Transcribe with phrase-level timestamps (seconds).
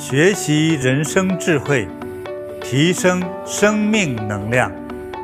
[0.00, 1.86] 学习人生智慧，
[2.62, 4.72] 提升生命能量。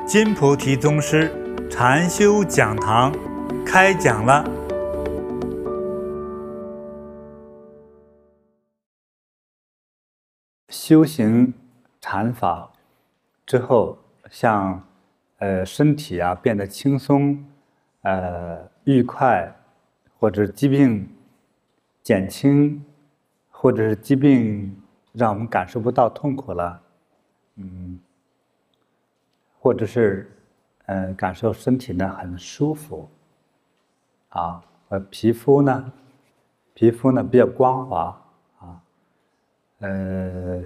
[0.07, 1.33] 金菩提宗师
[1.71, 3.11] 禅修讲堂
[3.65, 4.45] 开讲了。
[10.69, 11.55] 修行
[12.03, 12.71] 禅法
[13.47, 13.97] 之后，
[14.31, 14.87] 像
[15.39, 17.43] 呃身体啊变得轻松，
[18.03, 19.51] 呃愉快，
[20.19, 21.09] 或者疾病
[22.03, 22.85] 减轻。
[23.59, 24.81] 或者是疾病
[25.13, 26.83] 让我们感受不到痛苦了，
[27.55, 27.99] 嗯，
[29.59, 30.31] 或者是
[30.85, 33.09] 嗯、呃、感受身体呢很舒服，
[34.29, 35.93] 啊，呃皮肤呢，
[36.75, 38.23] 皮肤呢比较光滑
[38.59, 38.83] 啊，
[39.79, 40.63] 呃，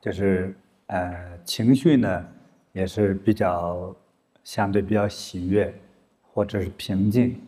[0.00, 2.28] 就是呃情绪呢
[2.72, 3.94] 也是比较
[4.42, 5.72] 相对比较喜悦，
[6.32, 7.38] 或者是平静，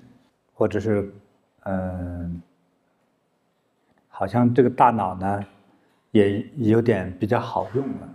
[0.52, 1.10] 或者是
[1.64, 2.42] 嗯。
[4.18, 5.46] 好像这个大脑呢，
[6.10, 8.08] 也有点比较好用了，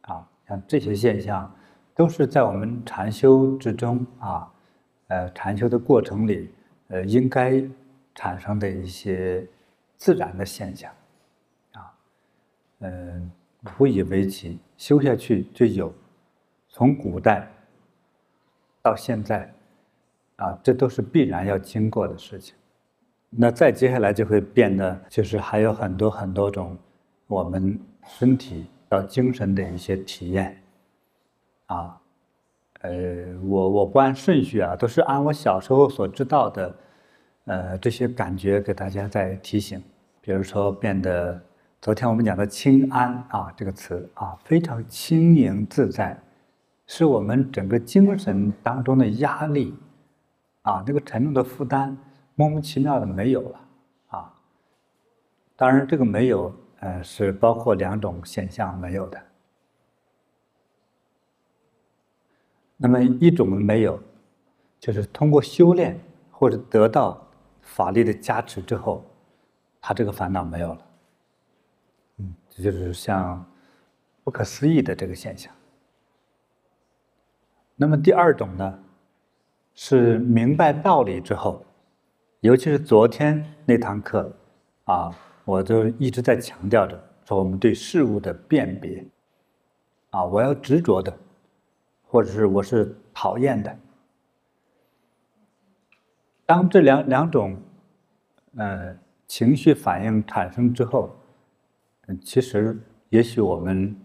[0.00, 1.48] 啊，像这些现象，
[1.94, 4.52] 都是在我们禅修之中啊，
[5.06, 6.50] 呃，禅修的过程里，
[6.88, 7.62] 呃，应该
[8.16, 9.46] 产生的一些
[9.96, 10.90] 自然的现象，
[11.74, 11.94] 啊，
[12.80, 13.30] 嗯，
[13.78, 15.94] 无以为奇，修下去就有，
[16.68, 17.48] 从古代
[18.82, 19.54] 到现在，
[20.34, 22.56] 啊，这都是必然要经过的事情。
[23.36, 26.76] 那再接下来就会变得，就是还有很多很多种
[27.26, 30.56] 我们身体到精神的一些体验，
[31.66, 32.00] 啊，
[32.82, 32.92] 呃，
[33.42, 36.74] 我我不按顺序啊，都是按我小时候所知道的，
[37.46, 39.82] 呃，这些感觉给大家再提醒。
[40.20, 41.40] 比如说变得，
[41.80, 46.16] 昨天我们讲的轻安啊这个词啊，非常轻盈自在，
[46.86, 49.74] 是我们整个精神当中的压力，
[50.62, 51.96] 啊，那个沉重的负担。
[52.36, 53.60] 莫名其妙的没有了，
[54.08, 54.34] 啊，
[55.54, 59.22] 当然这个没有，呃，是包括两种现象没有的。
[62.76, 64.02] 那么一种没有，
[64.80, 65.98] 就是通过修炼
[66.32, 67.24] 或者得到
[67.62, 69.04] 法力的加持之后，
[69.80, 70.86] 他这个烦恼没有了，
[72.16, 73.46] 嗯，这就是像
[74.24, 75.54] 不可思议的这个现象。
[77.76, 78.78] 那么第二种呢，
[79.72, 81.64] 是明白道理之后。
[82.44, 84.30] 尤其是昨天那堂课，
[84.84, 85.10] 啊，
[85.46, 89.02] 我就一直在强调着说，我们对事物的辨别，
[90.10, 91.10] 啊，我要执着的，
[92.02, 93.74] 或者是我是讨厌的。
[96.44, 97.56] 当这两两种，
[98.56, 98.94] 呃，
[99.26, 101.16] 情绪反应产生之后，
[102.08, 102.78] 嗯，其实
[103.08, 103.96] 也许我们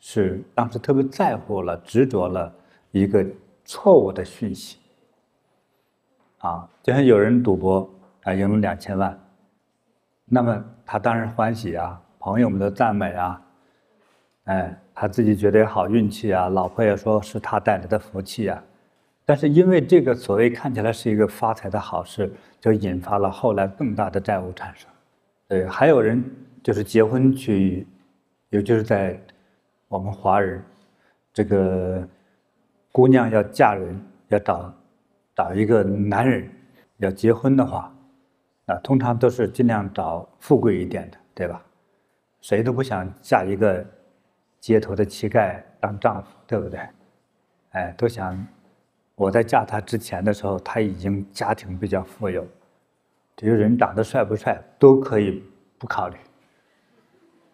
[0.00, 2.52] 是当时特别在乎了、执着了
[2.90, 3.24] 一个
[3.64, 4.78] 错误的讯息。
[6.44, 7.88] 啊，就像有人赌博
[8.24, 9.18] 啊，赢了两千万，
[10.26, 13.40] 那么他当然欢喜啊，朋友们的赞美啊，
[14.44, 18.62] 哎，他自己觉得好运气啊，老婆也说是他带来的福气啊，
[19.24, 24.86] 但是因为这个所谓看起来是一个发财的好事，就引发了后来更大的债务产生。
[25.48, 26.22] 对，还有人
[26.62, 27.86] 就是结婚去，
[28.50, 29.18] 也就是在
[29.88, 30.62] 我们华人，
[31.32, 32.06] 这个
[32.92, 34.70] 姑娘要嫁人要找。
[35.34, 36.48] 找一个男人
[36.98, 37.92] 要结婚的话，
[38.66, 41.64] 啊，通常都是尽量找富贵一点的，对吧？
[42.40, 43.84] 谁都不想嫁一个
[44.60, 46.80] 街头的乞丐当丈夫，对不对？
[47.70, 48.46] 哎，都想
[49.14, 52.46] 我在嫁他之前的时候，他已经家庭比较富有，
[53.36, 55.42] 这个人长得帅不帅都可以
[55.78, 56.16] 不考虑，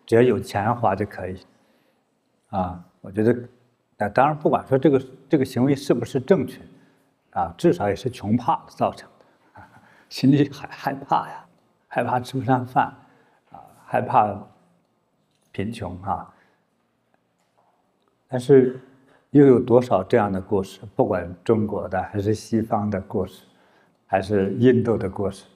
[0.05, 1.41] 只要有钱花就可以。
[2.51, 3.35] 啊，我觉得，
[3.97, 6.61] 那当然不管说这个这个行为是不是正确。
[7.33, 9.09] 啊，至少也是穷怕造成
[9.55, 9.63] 的，
[10.09, 11.47] 心里害害怕呀，
[11.87, 12.87] 害怕吃不上饭，
[13.53, 14.37] 啊，害怕
[15.53, 16.35] 贫穷啊。
[18.27, 18.81] 但是，
[19.31, 20.81] 又有多少这样的故事？
[20.97, 23.45] 不管中国的还是西方的故事，
[24.07, 25.47] 还是印度的故事，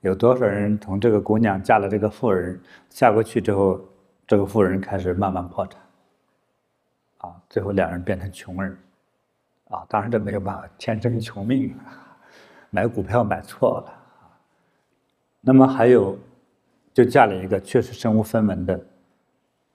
[0.00, 3.80] 有多少人从这个姑娘嫁了这个富人，嫁过去之后，
[4.26, 5.80] 这个富人开始慢慢破产，
[7.18, 8.78] 啊，最后两人变成穷人。
[9.70, 11.74] 啊，当然这没有办法，天生穷命，
[12.70, 13.92] 买股票买错了。
[15.40, 16.18] 那么还有，
[16.92, 18.86] 就嫁了一个确实身无分文的，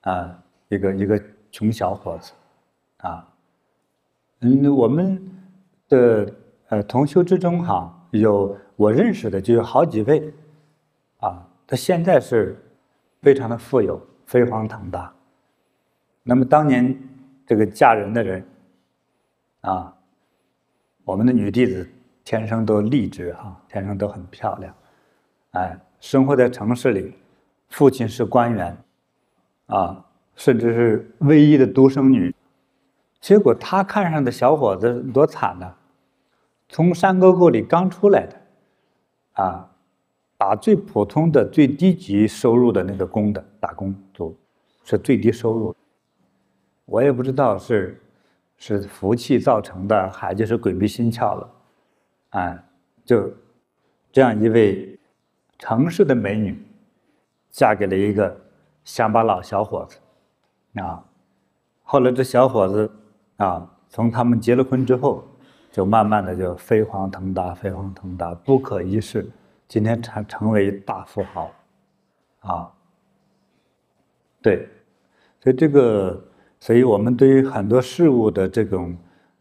[0.02, 1.22] 啊，一个一个
[1.52, 2.32] 穷小伙子，
[2.98, 3.28] 啊，
[4.42, 5.22] 嗯，我们
[5.88, 6.34] 的
[6.68, 10.32] 呃同修之中哈，有我认识的就有好几位，
[11.18, 12.56] 啊，他现在是
[13.22, 15.12] 非常的富有，飞黄腾达。
[16.22, 16.96] 那么当年
[17.46, 18.46] 这个嫁人的人。
[19.62, 19.94] 啊，
[21.04, 21.90] 我们的女弟子
[22.24, 24.74] 天生都丽质哈，天生都很漂亮，
[25.52, 27.14] 哎，生活在城市里，
[27.70, 28.78] 父亲是官员，
[29.68, 32.34] 啊，甚至是唯一的独生女。
[33.20, 35.76] 结果他看上的小伙子多惨呢，
[36.70, 39.70] 从山沟沟里刚出来的，啊，
[40.38, 44.38] 打最普通的最低级收入的那个工的打工族，
[44.86, 45.76] 是最低收入。
[46.86, 48.02] 我也不知道是
[48.60, 51.50] 是福气造成的，还就是鬼迷心窍了，
[52.30, 52.64] 啊，
[53.04, 53.34] 就
[54.12, 55.00] 这样一位
[55.58, 56.64] 城市的美女，
[57.50, 58.40] 嫁给了一个
[58.84, 59.98] 乡巴佬小伙子，
[60.80, 61.04] 啊，
[61.82, 62.92] 后来这小伙子。
[63.40, 65.24] 啊，从他们结了婚之后，
[65.72, 69.26] 就慢慢的就飞黄腾达，飞黄腾达，不可一世。
[69.66, 71.50] 今天成成为大富豪，
[72.42, 72.70] 啊，
[74.42, 74.68] 对，
[75.40, 76.22] 所以这个，
[76.60, 78.96] 所以我们对于很多事物的这种，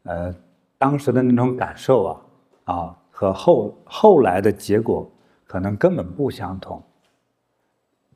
[0.05, 0.35] 呃，
[0.79, 2.21] 当时的那种感受啊，
[2.65, 5.11] 啊，和后后来的结果
[5.47, 6.83] 可能根本不相同。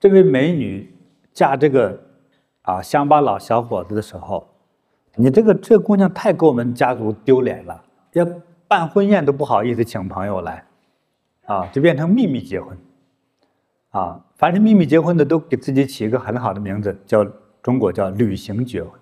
[0.01, 0.95] 这位美女
[1.33, 1.99] 嫁这个
[2.63, 4.49] 啊乡巴佬小伙子的时候。
[5.15, 7.85] 你这个这姑娘太给我们家族丢脸了，
[8.15, 8.27] 要
[8.67, 10.65] 办婚宴都不好意思请朋友来，
[11.45, 12.75] 啊，就变成秘密结婚，
[13.91, 17.27] 啊，凡是秘密结婚的都给自己起一个很好的名字，叫
[17.63, 18.93] 中国叫旅行结婚，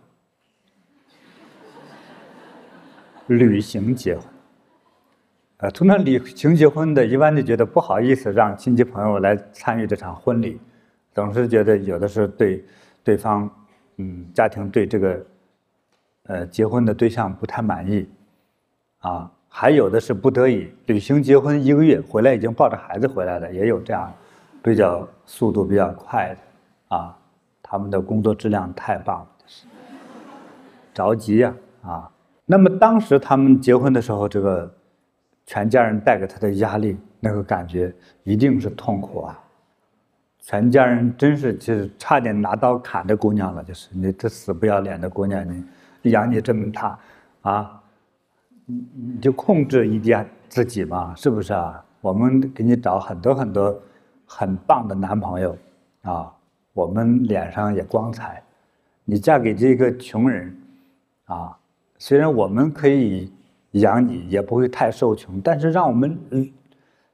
[3.27, 4.25] 旅行结婚，
[5.59, 10.61] 呃，通常旅行结婚的，一般就觉得不好意思让亲戚朋友来参与这场婚礼，
[11.15, 12.65] 总是觉得有的是对
[13.03, 13.51] 对方，
[13.97, 15.27] 嗯，家庭对这个。
[16.25, 18.09] 呃，结婚的对象不太满意，
[18.99, 24.13] 啊，还有的是不得已旅行结婚一个月回来已经抱着孩子回来的，也有这样
[24.63, 27.19] 比较速度比较快的，啊，
[27.71, 29.29] 他们的工作质量太棒了，
[30.93, 32.11] 着急呀，啊，
[32.45, 34.69] 那么当时他们结婚的时候，这个
[35.47, 37.95] 全家人带给他的压力，那个感觉
[38.25, 39.39] 一定是痛苦啊，
[40.41, 45.65] 全家人真是就是差点拿刀砍这姑娘了，就是你这死不要脸的姑娘你。
[46.05, 46.99] 养你这么大，
[47.43, 47.79] 啊，
[48.65, 51.85] 你你就控制一点自己嘛，是不是啊？
[52.01, 53.79] 我们给你找很多很多
[54.25, 55.55] 很棒的男朋友，
[56.05, 56.33] 啊，
[56.73, 58.43] 我们脸上也光彩。
[59.05, 60.57] 你嫁给这个穷人，
[61.25, 61.57] 啊，
[61.99, 63.33] 虽然我们可以
[63.73, 66.51] 养你，也不会太受穷，但是让我们嗯，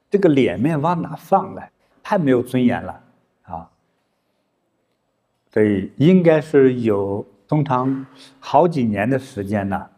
[0.09, 1.61] 这个脸面往哪放呢？
[2.03, 3.03] 太没有尊严了，
[3.43, 3.69] 啊。
[5.51, 7.25] 所以应该是有。
[7.49, 8.05] 通常
[8.41, 9.89] 好几年的时间呢，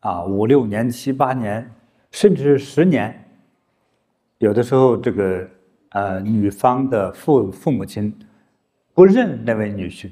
[0.00, 1.70] 啊，五六年、七八年，
[2.10, 3.24] 甚至是十年。
[4.38, 5.48] 有的时候，这个
[5.90, 8.12] 呃，女方的父父母亲
[8.96, 10.10] 不认那位女婿，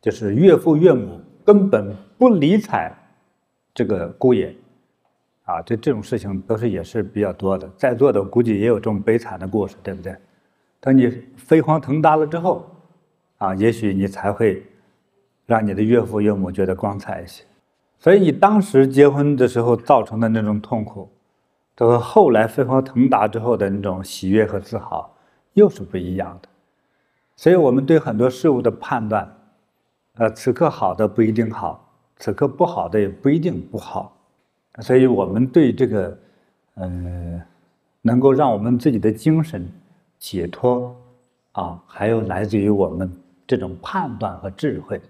[0.00, 2.96] 就是岳父岳母根本不理睬
[3.74, 4.54] 这个姑爷，
[5.44, 7.68] 啊，这这种事情都是也是比较多的。
[7.76, 10.16] 在座的估计也有这种悲惨的故事，对不对？
[10.78, 12.64] 等你飞黄腾达了之后，
[13.38, 14.64] 啊，也许你才会。
[15.48, 17.44] 让你的岳父岳母觉得光彩一些，
[18.00, 21.08] 所以你当时结婚的时候造成的那种痛苦，
[21.76, 25.08] 都和后来飞黄腾达之后的那种喜悦和自豪
[25.52, 26.48] 又是不一样的。
[27.36, 29.36] 所以我们对很多事物的判断，
[30.14, 31.86] 呃，此刻好的不一定好，
[32.16, 34.16] 此刻不好的也不一定不好。
[34.80, 36.18] 所以我们对这个，
[36.74, 37.42] 呃，
[38.02, 39.70] 能够让我们自己的精神
[40.18, 40.96] 解脱
[41.52, 43.10] 啊，还有来自于我们
[43.46, 45.00] 这种判断和智慧。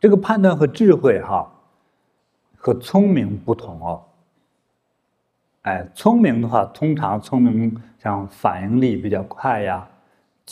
[0.00, 1.50] 这个判断和智慧哈，
[2.56, 4.02] 和聪明不同哦。
[5.62, 9.88] 哎，聪明的话，通常聪明像反应力比较快呀，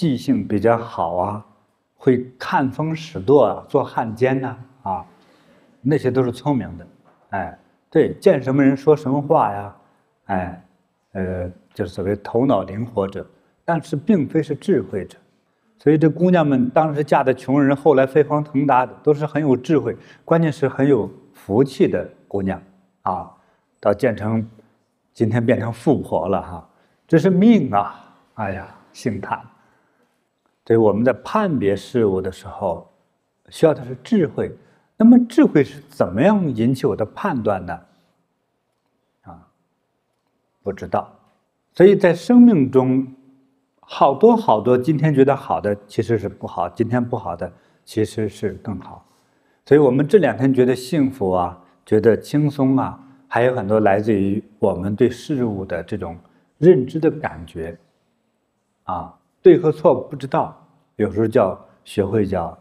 [0.01, 1.45] 记性比较好啊，
[1.95, 5.05] 会看风使舵啊，做汉奸呐啊，
[5.83, 6.87] 那些都是聪明的。
[7.29, 7.59] 哎，
[7.91, 9.77] 对，见什么人说什么话呀，
[10.25, 10.65] 哎，
[11.13, 13.27] 呃，就是所谓头脑灵活者，
[13.63, 15.19] 但是并非是智慧者。
[15.77, 22.59] 所以这姑娘们当时嫁的穷人，后来飞黄腾达的，都是很有智慧，关键是很有福气的姑娘
[23.03, 23.31] 啊，
[23.79, 24.49] 到建成，
[25.13, 26.69] 今天变成富婆了哈，
[27.07, 28.03] 这是命啊！
[28.37, 29.39] 哎呀，兴叹。
[30.71, 32.89] 所以我们在判别事物的时候，
[33.49, 34.57] 需要的是智慧。
[34.97, 37.81] 那么智慧是怎么样引起我的判断呢？
[39.23, 39.49] 啊，
[40.63, 41.13] 不知道。
[41.75, 43.05] 所以在生命中。
[43.81, 47.53] 好多好多，今天觉得好的其实是不好，今天不好的
[47.85, 49.05] 其实是更好，
[49.67, 56.17] 所以我们这两天觉得幸福啊，觉得轻松啊，还有很多来自于我们对事物的这种
[56.59, 57.77] 认知的感觉，
[58.85, 59.13] 啊，
[59.43, 60.60] 对和错不知道，
[61.01, 62.57] 有时候叫学会叫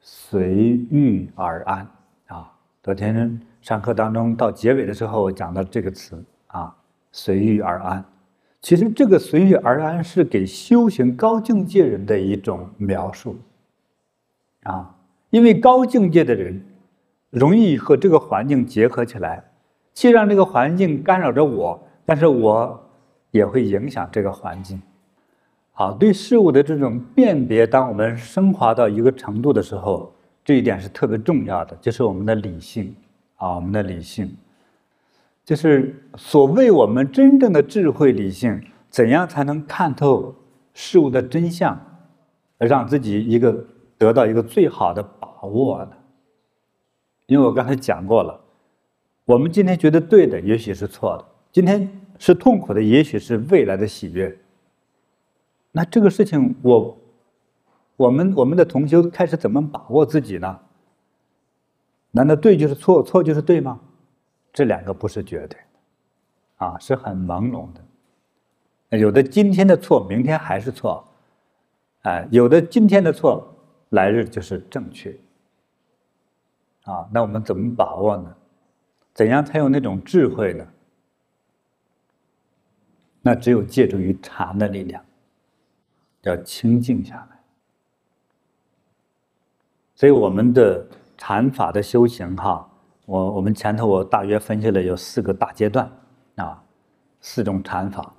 [0.00, 0.50] 随
[0.90, 1.86] 遇而安
[2.26, 2.52] 啊。
[2.82, 6.74] 昨天上课当中到结尾的时候，我讲到这个词啊，
[7.12, 8.04] 随遇而安。
[8.60, 13.36] 其实这个随遇而安是给修行高境界人的一种描述，
[14.64, 14.92] 啊，
[15.30, 16.60] 因为高境界的人
[17.30, 19.44] 容易和这个环境结合起来，
[19.94, 22.90] 既让这个环境干扰着我，但是我
[23.30, 24.82] 也会影响这个环境。
[25.80, 30.12] 好，对事物的这种辨别，当我们升华到一个程度的时候，
[30.44, 32.94] 这一点是特别重要的，就是我们的理性
[33.36, 34.30] 啊，我们的理性。
[35.42, 40.34] 就是所谓我们真正的智慧理性，怎样才能看透
[40.74, 41.80] 事物的真相，
[42.58, 43.64] 让自己一个
[43.96, 45.92] 得到一个最好的把握呢？
[47.24, 48.38] 因为我刚才讲过了，
[49.24, 54.36] 我们今天觉得对的，也许是错的；今天是痛苦的，也许是未来的喜悦。
[55.72, 56.98] 那这个事情我，
[57.96, 60.60] 我们我们的同修开始怎么把握自己呢？
[62.12, 63.80] 难道对就是错，错就是对吗？
[64.52, 68.98] 这两个不是绝对的，啊，是很朦胧的。
[68.98, 71.06] 有的今天的错，明天还是错，
[72.02, 73.54] 哎，有的今天的错，
[73.90, 75.16] 来日就是正确。
[76.82, 78.34] 啊，那我们怎么把握呢？
[79.14, 80.66] 怎样才有那种智慧呢？
[83.22, 85.04] 那只有借助于禅的力量，
[86.22, 87.40] 要清静下来。
[89.94, 90.86] 所以我们的
[91.16, 92.66] 禅法的修行，哈。
[93.06, 95.90] 我我们前头我大约分析了有四个大阶段，
[96.36, 96.62] 啊，
[97.20, 98.14] 四种禅法。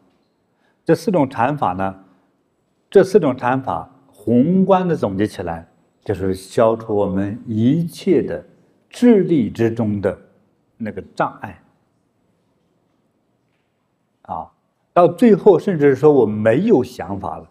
[0.83, 2.03] 这四种禅法呢，
[2.89, 5.65] 这四种禅法宏观的总结起来，
[6.03, 8.45] 就是消除我们一切的
[8.89, 10.19] 智力之中的
[10.75, 11.63] 那个障碍。
[14.23, 14.51] 啊，
[14.91, 17.49] 到最后甚至说我没有想法了，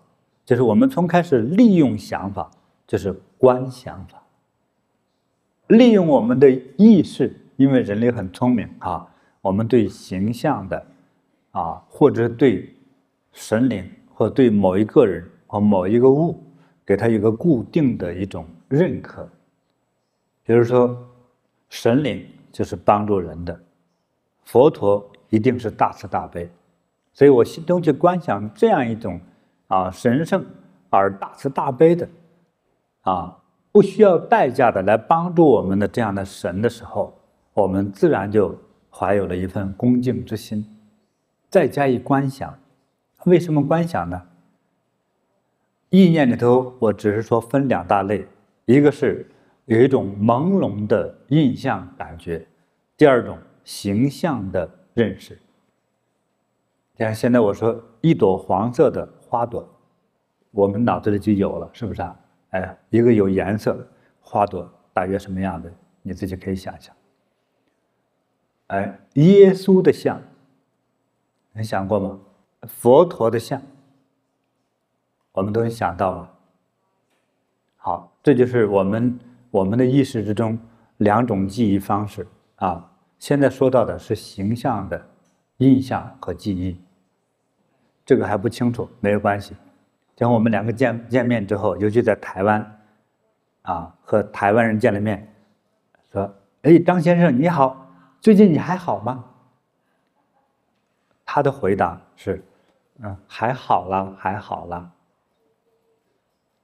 [0.50, 2.50] 就是我们从开始利用想法，
[2.85, 4.21] 就是观想法。
[5.69, 9.07] 利用我们的意识，因为人类很聪明啊，
[9.42, 10.85] 我们对形象的，
[11.52, 12.75] 啊，或者对
[13.30, 16.42] 神灵，或对某一个人或某一个物，
[16.85, 19.28] 给他一个固定的一种认可。
[20.42, 20.99] 比如说，
[21.69, 23.57] 神灵就是帮助人的，
[24.42, 26.50] 佛陀一定是大慈大悲，
[27.12, 29.21] 所以我心中就观想这样一种
[29.70, 30.44] 啊神圣
[30.90, 32.06] 而大慈大悲的，
[33.00, 33.38] 啊。
[33.72, 37.16] 不需要代价的来帮助我们的这样的神的时候，
[37.54, 38.52] 我们自然就
[38.90, 40.66] 怀有了一份恭敬之心，
[41.48, 42.52] 再加以观想。
[43.26, 44.20] 为什么观想呢？
[45.90, 48.26] 意念里头，我只是说分两大类，
[48.64, 49.30] 一个是
[49.66, 52.44] 有一种朦胧的印象感觉，
[52.96, 55.38] 第二种形象的认识。
[56.98, 59.64] 像现在我说一朵黄色的花朵，
[60.50, 62.20] 我们脑子里就有了，是不是啊？
[62.50, 63.87] 哎，一个有颜色的
[64.20, 65.72] 花朵大约什么样的？
[66.02, 66.92] 你自己可以想想。
[68.66, 70.20] 哎，耶稣的像，
[71.52, 72.18] 你想过吗？
[72.66, 73.62] 佛陀的像，
[75.30, 76.34] 我们都想到了。
[77.76, 79.16] 好，这就是我们
[79.52, 80.58] 我们的意识之中
[80.96, 82.90] 两种记忆方式啊。
[83.20, 85.06] 现在说到的是形象的
[85.58, 86.80] 印象和记忆，
[88.10, 89.54] 这个还不清楚，没有关系。
[90.16, 92.80] 等我们两个见见面之后，尤其在台湾，
[93.62, 95.32] 啊，和台湾人见了面，
[96.10, 97.88] 说：“哎，张先生你好，
[98.20, 99.24] 最近你还好吗？”
[101.24, 102.42] 他的回答是
[103.00, 104.90] ：“嗯，还好啦，还好啦。”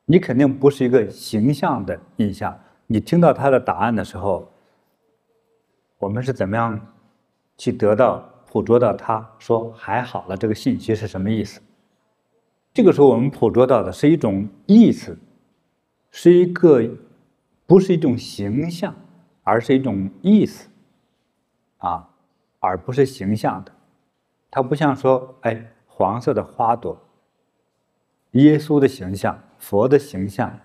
[0.05, 2.59] 你肯定不是一个形象的印象。
[2.89, 4.51] 你听到他的答案的时候，
[5.99, 6.81] 我们是怎么样
[7.57, 11.61] 去得到捕捉到他说“还好了”这个信息是什么意思？
[12.73, 15.19] 这个时候，我们捕捉到的是一种意思，
[16.11, 16.89] 是一个，
[17.67, 18.95] 不是一种形象，
[19.43, 20.71] 而是一种意思，
[21.77, 22.09] 啊，
[22.59, 23.71] 而不是形象的。
[24.51, 26.99] 它不像说，哎，黄色的花朵，
[28.31, 30.59] 耶稣的形象，佛的形象，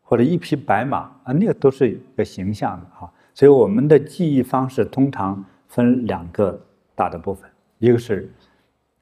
[0.00, 3.12] 或者一匹白马啊，那个都是一个形象的啊。
[3.34, 6.60] 所以，我们的记忆方式通常分两个
[6.96, 7.48] 大的部分，
[7.78, 8.28] 一个是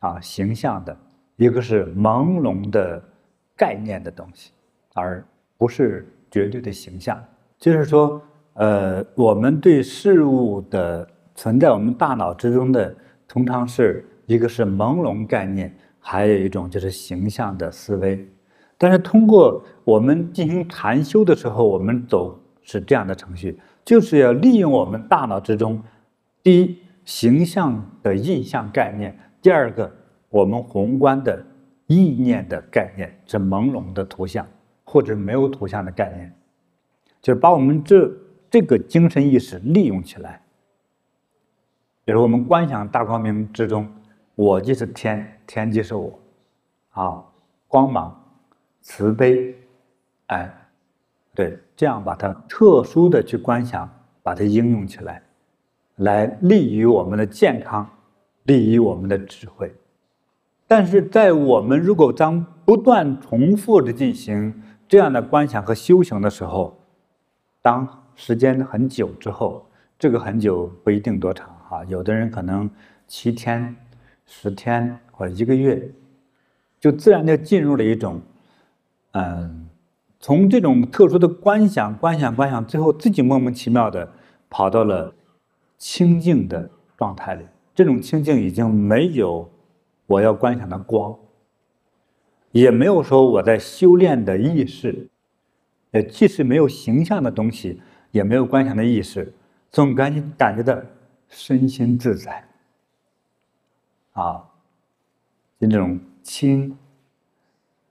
[0.00, 0.94] 啊形象的。
[1.36, 3.02] 一个是朦胧的
[3.56, 4.52] 概念的东西，
[4.94, 5.26] 而
[5.58, 7.20] 不是绝对的形象。
[7.58, 8.22] 就是说，
[8.52, 12.94] 呃，我们对事物的存在，我们大脑之中的，
[13.26, 18.24] 通常是一个是朦胧概念，还有一种就是形象的思维。
[18.78, 25.82] 但是通过我们进行禅修的时候，我们走是这样的程序，就是要利用我们大脑之中，
[26.44, 29.90] 第一形象的印象概念，第二个。
[30.30, 31.46] 我们宏观的
[31.86, 34.44] 意念的概念是朦胧的图像，
[34.82, 36.34] 或者没有图像的概念，
[37.22, 38.12] 就是把我们这
[38.50, 40.42] 这个精神意识利用起来。
[42.04, 43.88] 比如我们观想大光明之中
[44.34, 46.18] 我即是天，天即是我，
[46.90, 47.24] 啊，
[47.68, 48.20] 光芒、
[48.80, 49.54] 慈悲，
[50.26, 50.52] 哎，
[51.32, 53.88] 对，这样把它特殊的去观想，
[54.20, 55.22] 把它应用起来，
[55.96, 57.88] 来利于我们的健康，
[58.44, 59.74] 利于我们的智慧。
[60.66, 66.78] 但是在我们如果当不断重复的进行这样的观想和修行的时候，
[67.60, 69.66] 当时间很久之后，
[69.98, 72.68] 这个很久不一定多长哈，有的人可能
[73.06, 73.76] 七天、
[74.24, 75.90] 十天或者一个月，
[76.80, 78.20] 就自然的进入了一种，
[79.12, 79.68] 嗯，
[80.18, 84.10] 从这种特殊的观想、观想、观想，最后自己莫名其妙的
[84.48, 85.14] 跑到了
[85.84, 87.44] 清净的状态里。
[87.74, 89.46] 这种清净已经没有
[90.06, 91.14] 我要观想的光，
[92.52, 95.10] 也没有说我在修炼的意识，
[95.90, 99.30] 呃，既是没有形象的东西，也没有观想的意识，
[99.70, 100.80] 总感觉感觉到
[101.28, 102.48] 身心自在，
[104.12, 104.42] 啊，
[105.58, 106.78] 就这种清、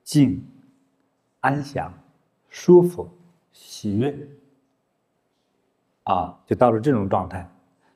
[0.04, 0.44] 静、
[1.42, 1.94] 安详、
[2.50, 3.08] 舒服、
[3.52, 4.28] 喜悦，
[6.06, 7.48] 啊，就到了这种状态。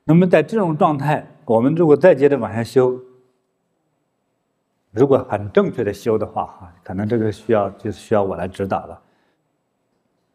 [0.08, 2.98] 那么在这种状态，我们如果再接着往下修。
[4.90, 8.98] 如果很正确的修的话，哈，可能这个需要就是需要我来指导了。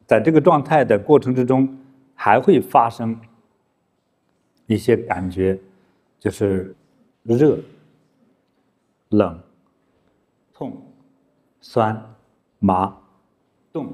[0.06, 1.76] 在这个状态的过程之中，
[2.14, 3.20] 还会发生
[4.68, 5.60] 一些感觉，
[6.20, 6.76] 就是
[7.24, 7.58] 热、
[9.10, 9.42] 冷、
[10.54, 10.80] 痛、
[11.62, 12.00] 酸、
[12.60, 12.96] 麻、
[13.72, 13.92] 动、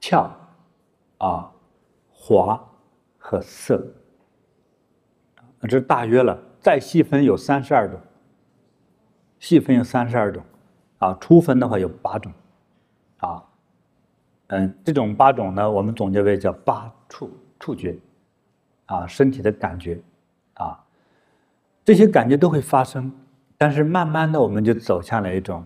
[0.00, 0.36] 跳、
[1.18, 1.48] 啊、
[2.10, 2.60] 滑
[3.18, 3.86] 和涩。
[5.68, 8.00] 这大约了，再细分有三十二种。
[9.38, 10.42] 细分有三十二种，
[10.98, 12.30] 啊，粗分的话有八种，
[13.20, 13.42] 啊，
[14.48, 17.96] 嗯，这种八种呢，我们总结为叫八触触觉，
[18.84, 19.98] 啊，身体的感觉，
[20.52, 20.78] 啊，
[21.86, 23.10] 这些感觉都会发生，
[23.56, 25.64] 但是慢慢的我们就走向了一种，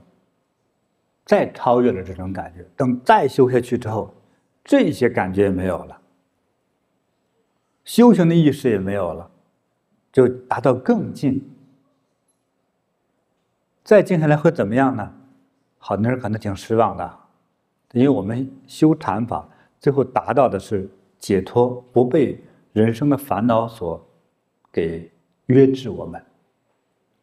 [1.25, 4.15] 再超越了这种感觉，等再修下去之后，
[4.63, 6.01] 这些感觉也没有了，
[7.85, 9.29] 修行的意识也没有了，
[10.15, 11.43] 就达到更近。
[13.83, 15.13] 再静下来会怎么样呢？
[15.77, 17.19] 好多人可能挺失望的，
[17.93, 19.47] 因为我们修禅法，
[19.81, 22.41] 最后达到的是解脱，不被
[22.73, 24.01] 人生的烦恼所
[24.71, 25.11] 给
[25.47, 26.25] 约制我们。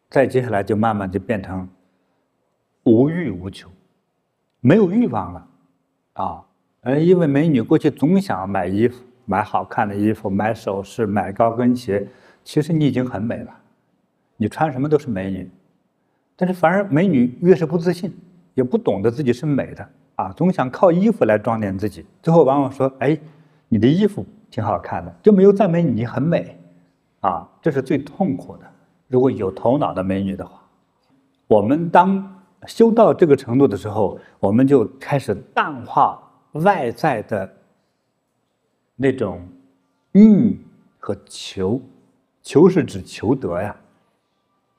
[0.09, 1.67] 再接下来就慢慢就变成
[2.83, 3.69] 无欲无求，
[4.59, 5.47] 没有欲望了
[6.13, 6.45] 啊！
[6.81, 12.05] 呃，一位美女过去总想买衣服，买好看的衣服，买首饰，买高跟鞋。
[12.43, 13.55] 其实你已经很美了，
[14.37, 15.49] 你穿什么都是美女。
[16.35, 18.11] 但是反而美女越是不自信，
[18.55, 23.17] 也不懂得自己是美的啊，总想靠衣服来装点自己，最后往往说：“哎，
[23.69, 26.57] 你的衣服挺好看的，就没有赞美你很美，
[27.19, 28.65] 啊，这是最痛苦的。
[29.07, 30.61] 如果有头脑的美女的话，
[31.47, 36.21] 我们当修到这个程度的时候，我们就开始淡化
[36.53, 37.51] 外在的
[38.95, 39.47] 那种
[40.13, 40.59] 欲
[40.97, 41.79] 和求，
[42.41, 43.75] 求是指求得呀，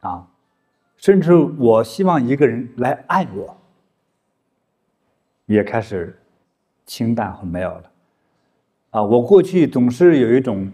[0.00, 0.28] 啊。”
[0.96, 3.56] 甚至我希望一个人来爱我，
[5.46, 6.16] 也开始
[6.86, 7.90] 清淡和没有了。
[8.90, 10.70] 啊，我过去总是有一种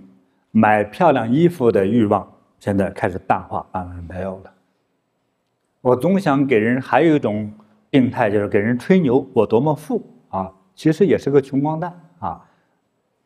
[0.51, 4.53] 买漂亮衣服的欲望，现在开始淡化，慢慢没有了。
[5.81, 7.51] 我总想给人还有一种
[7.88, 12.46] 病态，就是给人吹牛，我多么富啊，其实也是个穷光蛋啊。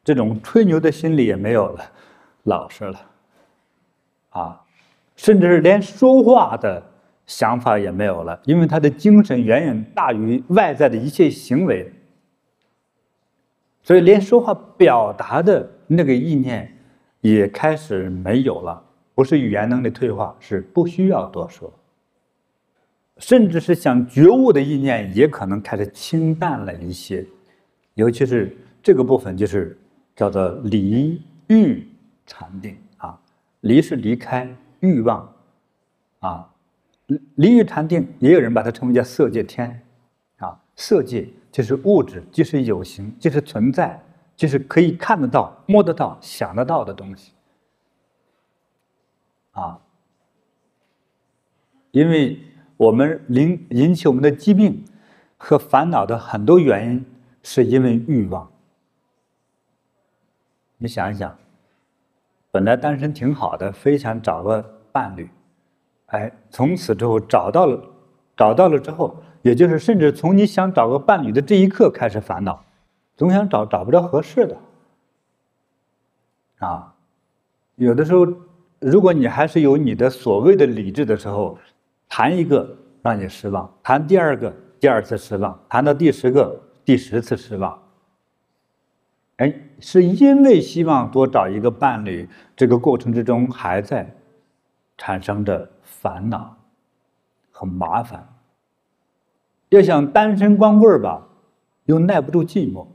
[0.05, 1.85] 这种吹牛的心理也没有了，
[2.45, 3.11] 老实了。
[4.33, 4.61] 啊，
[5.17, 6.83] 甚至是连说话的。
[7.25, 11.91] 想法也没有了，因为他的精神远远大于外在的一切行为，
[13.81, 16.77] 所以连说话表达的那个意念
[17.21, 18.83] 也开始没有了。
[19.15, 21.73] 不是语言能力退化，是不需要多说。
[23.19, 27.25] 甚至是想觉悟的意念也可能开始清淡了一些，
[27.95, 29.79] 尤其是这个部分，就是
[30.17, 31.87] 叫做离欲
[32.27, 32.77] 禅定，
[33.63, 35.35] 离是离开欲望
[36.21, 36.49] 啊。
[37.35, 39.83] 离欲禅定，也有人把它称为叫色界天，
[40.39, 44.03] 啊，色界就是物质，即是有形，即是存在，
[44.35, 47.33] 就是可以看得到、摸得到、想得到的东西，
[49.51, 49.79] 啊，
[51.91, 52.41] 因为
[52.79, 54.83] 我们引引起我们的疾病
[55.37, 57.05] 和烦恼的很多原因，
[57.43, 58.51] 是因为欲望。
[60.79, 61.37] 你想一想，
[62.53, 64.63] 本来单身挺好的，非想找个
[64.93, 65.29] 伴侣。
[66.07, 67.83] 哎，从此之后找到了，
[68.37, 72.63] 找到了之后，也就是甚至从你想找个伴侣的这一刻开始烦恼，
[73.17, 74.57] 总想找找不着合适的，
[76.59, 76.95] 啊，
[77.77, 78.27] 有的时候
[78.79, 81.57] 如果你还是有你的所谓的理智的时候，
[82.07, 87.82] 谈一个让你失望，谈第二个第二次失望，谈到第十个第十次失望。
[89.43, 94.09] 哎，是因为希望多找一个伴侣，这个过程之中还在
[94.97, 96.57] 产生着烦恼
[97.51, 98.25] 和麻烦。
[99.71, 101.27] 要想单身光棍吧，
[101.87, 102.87] 又耐不住寂寞，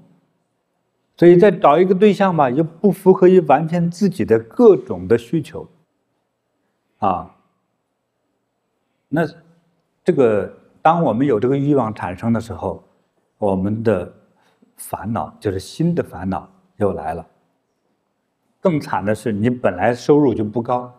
[1.17, 5.67] 所以再找一个对象吧，又不符合于完全自己的各种的需求。
[6.99, 7.35] 啊，
[9.09, 9.27] 那
[10.01, 12.81] 这个当我们有这个欲望产生的时候，
[13.37, 14.13] 我们的
[14.77, 17.27] 烦恼就是新的烦恼又来了。
[18.59, 20.93] 更惨的是，你本来收入就不高，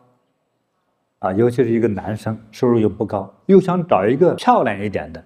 [1.18, 5.24] 啊，尤其是一个男生，收入又不高，又想找一个漂亮一点的。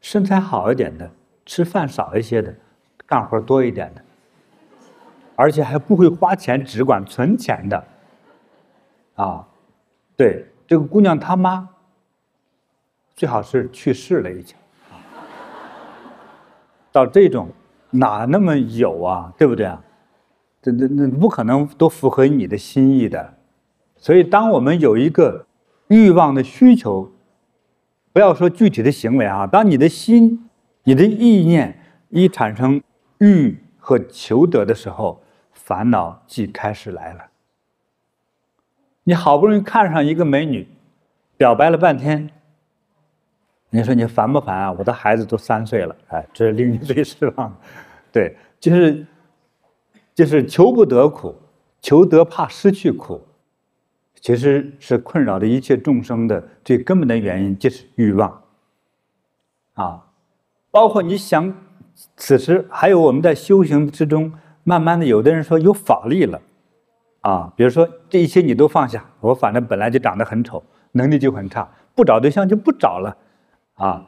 [0.00, 1.10] 身材好一点的，
[1.46, 2.54] 吃饭少一些的，
[3.06, 4.02] 干活多一点的，
[5.36, 7.84] 而且还不会花钱，只管存钱的，
[9.14, 9.46] 啊，
[10.16, 11.68] 对，这个姑娘她妈
[13.14, 14.56] 最好是去世了已经，
[16.90, 17.48] 到这种
[17.92, 19.82] 哪那么有啊，对不对啊？
[20.60, 23.34] 这这那不可能都符合你的心意的，
[23.96, 25.46] 所以当我们有一个
[25.88, 27.10] 欲望的需求。
[28.14, 30.50] 不要说具体的行为啊，当你的心、
[30.84, 32.82] 你的意念一产生
[33.20, 37.20] 欲和求得的时候，烦恼即开始来了。
[39.04, 40.68] 你好不容易看上一个美女，
[41.38, 42.28] 表白了半天，
[43.74, 44.70] 你说你烦不烦啊？
[44.70, 47.56] 我的孩子都三岁了，哎，这是令你最失望的。
[48.12, 49.06] 对，就是
[50.14, 51.34] 就是求不得苦，
[51.80, 53.26] 求得怕失去苦。
[54.20, 58.42] 其实是困扰着一切众生的最根本的原因，就是欲望。
[59.72, 60.04] 啊，
[60.70, 61.52] 包括你想，
[62.16, 64.30] 此时还有我们在修行之中，
[64.64, 66.40] 慢慢的，有的人说有法力了，
[67.22, 73.16] 啊，比如说这一切你都放下，我反正本来就长得很丑，能力就很差，不找对象就不找了，
[73.74, 74.06] 啊，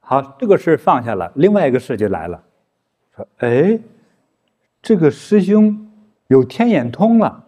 [0.00, 2.42] 好，这个事放下了，另外一个事就来了，
[3.16, 3.78] 说，哎，
[4.80, 5.90] 这个师兄
[6.28, 7.44] 有天眼通了。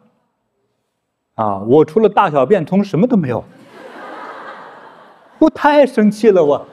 [1.35, 1.61] 啊！
[1.61, 3.43] 我除了大小便通，什么都没有。
[5.39, 6.67] 我太生气了，我。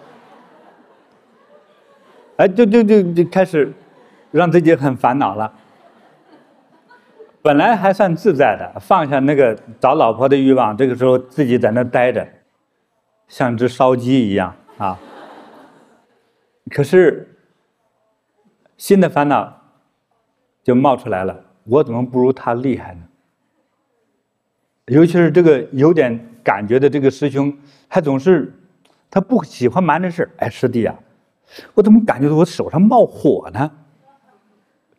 [2.36, 3.71] 哎，就就就就开始
[4.32, 5.52] 让自己很烦恼了。
[7.41, 12.28] 本来还算自在的，放下那个找老婆的欲望，这个时候自己在那待着，
[13.30, 14.99] 像只烧鸡一样啊。
[16.71, 17.37] 可是
[18.75, 19.61] 新的烦恼
[20.63, 23.01] 就冒出来了，我怎么不如他厉害呢？
[24.87, 27.55] 尤其是这个有点感觉的这个师兄，
[27.87, 28.51] 还总是
[29.11, 30.27] 他不喜欢瞒着事。
[30.37, 30.95] 哎，师弟啊，
[31.75, 33.71] 我怎么感觉到我手上冒火呢？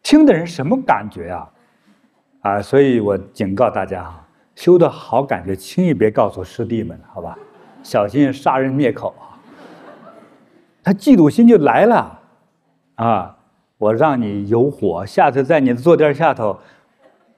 [0.02, 1.48] 听的人什么感觉呀？
[2.42, 7.38] 啊，所以我警告大家啊，修的好感觉轻易别告诉师弟们，好吧？
[7.82, 9.29] 小心杀人灭口啊！
[10.82, 12.20] 他嫉妒心就来了
[12.96, 13.36] 啊！
[13.78, 16.58] 我让你有火，下次在你的坐垫下头，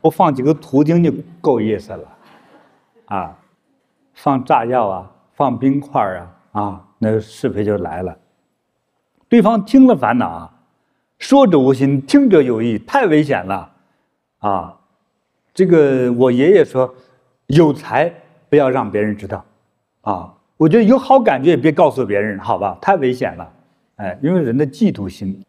[0.00, 2.08] 不放几个图钉就够意思了。
[3.06, 3.38] 啊，
[4.14, 8.16] 放炸药啊，放冰块啊，啊，那是非就来了。
[9.28, 10.52] 对方听了烦恼啊，
[11.18, 13.72] 说者无心，听者有意，太危险了。
[14.38, 14.76] 啊，
[15.54, 16.92] 这个我爷爷说，
[17.46, 18.12] 有财
[18.48, 19.44] 不要让别人知道。
[20.00, 22.78] 啊，我觉得有好感觉也别告诉别人，好吧？
[22.80, 23.52] 太危险了。
[23.96, 25.44] 哎，因为人的嫉妒心，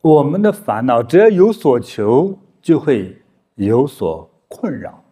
[0.00, 3.22] 我们的烦恼，只要有所求，就会
[3.54, 5.04] 有所困扰。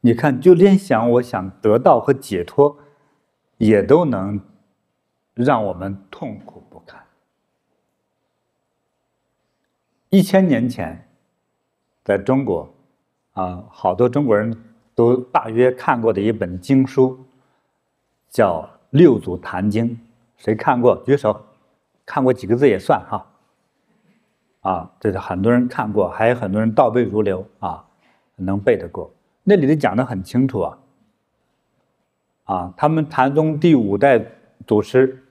[0.00, 2.74] 你看，就连想我想得到和解脱，
[3.58, 4.40] 也都能
[5.34, 7.04] 让我们痛苦不堪。
[10.08, 11.06] 一千年前，
[12.02, 12.74] 在中国，
[13.34, 14.56] 啊，好多中国人
[14.94, 17.18] 都大约看过的一本经书，
[18.28, 19.90] 叫《六祖坛经》，
[20.36, 20.96] 谁看过？
[21.04, 21.40] 举手。
[22.06, 23.26] 看过几个字也算哈。
[24.60, 27.82] 啊，这是很多人看过，还有很多人倒背如流啊，
[28.36, 29.10] 能背得过。
[29.42, 30.78] 那里头讲得很清楚啊，
[32.44, 34.22] 啊，他们禅宗第五代
[34.66, 35.24] 祖师，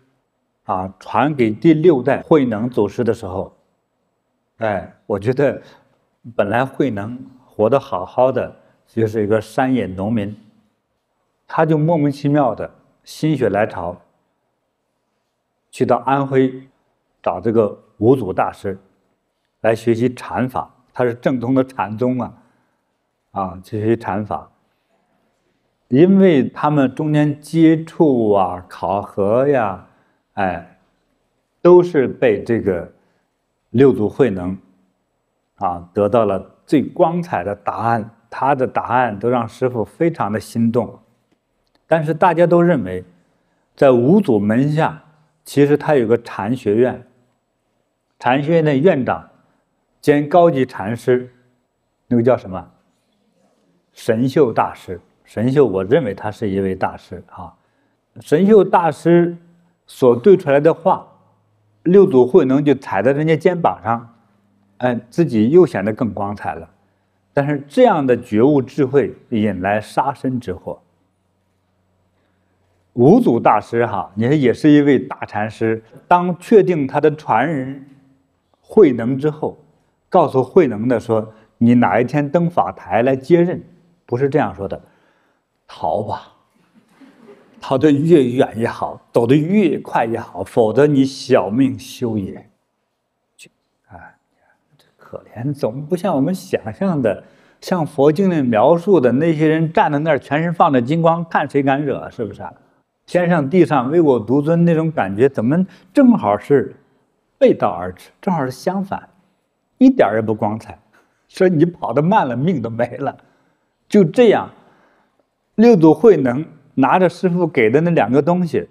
[0.63, 3.55] 啊，传给第六代慧能祖师的时候，
[4.57, 5.61] 哎，我觉得
[6.35, 8.55] 本来慧能活得好好的，
[8.95, 10.35] 就是一个山野农民，
[11.47, 12.69] 他就莫名其妙的
[13.03, 13.99] 心血来潮，
[15.71, 16.67] 去到安徽
[17.21, 18.77] 找这个五祖大师
[19.61, 22.33] 来学习禅法，他是正统的禅宗啊。
[23.31, 24.51] 啊，学习禅法，
[25.87, 29.87] 因为他们中间接触啊、考核呀，
[30.33, 30.77] 哎，
[31.59, 32.93] 都是被这个
[33.71, 34.55] 六祖慧能
[35.55, 40.99] 啊得到了最光彩的答案他的答案都让师父非常的心动。
[41.85, 43.03] 但是大家都认为，
[43.75, 45.03] 在五祖门下，
[45.45, 47.05] 其实他有个禅学院，
[48.17, 49.29] 禅学院的院长
[50.01, 51.31] 兼高级禅师，
[52.07, 52.71] 那个叫什么？
[53.93, 54.99] 神秀大师。
[55.23, 57.53] 神秀，我认为他是一位大师啊。
[58.19, 59.37] 神秀大师
[59.85, 61.07] 所对出来的话，
[61.83, 64.15] 六祖慧能就踩在人家肩膀上，
[64.79, 66.67] 哎，自己又显得更光彩了。
[67.33, 70.79] 但是这样的觉悟智慧引来杀身之祸。
[72.93, 75.83] 五祖大师哈，你看也是一位大禅师。
[76.07, 77.83] 当确定他的传人
[78.61, 79.57] 慧能之后，
[80.09, 83.63] 告诉慧能的说：“你哪一天登法台来接任？”
[84.05, 84.79] 不是这样说的，
[85.65, 86.33] 逃吧，
[87.59, 92.47] 逃得越远越好，走得越快越好，否则你小命休也。
[95.13, 97.23] 可怜，总不像我们想象的，
[97.61, 102.51] 像佛经里描述的那些人站在那儿，全身放着金光，看谁敢惹，是不是啊？
[103.05, 106.75] 天上地上唯我独尊那种感觉，怎么正好是
[107.37, 108.09] 背道而驰？
[108.19, 109.07] 正好是相反，
[109.77, 110.79] 一点也不光彩。
[111.27, 113.15] 说你跑得慢了，命都没了。
[113.87, 114.49] 就这样，
[115.55, 118.67] 六祖慧能拿着师父给的那两个东西，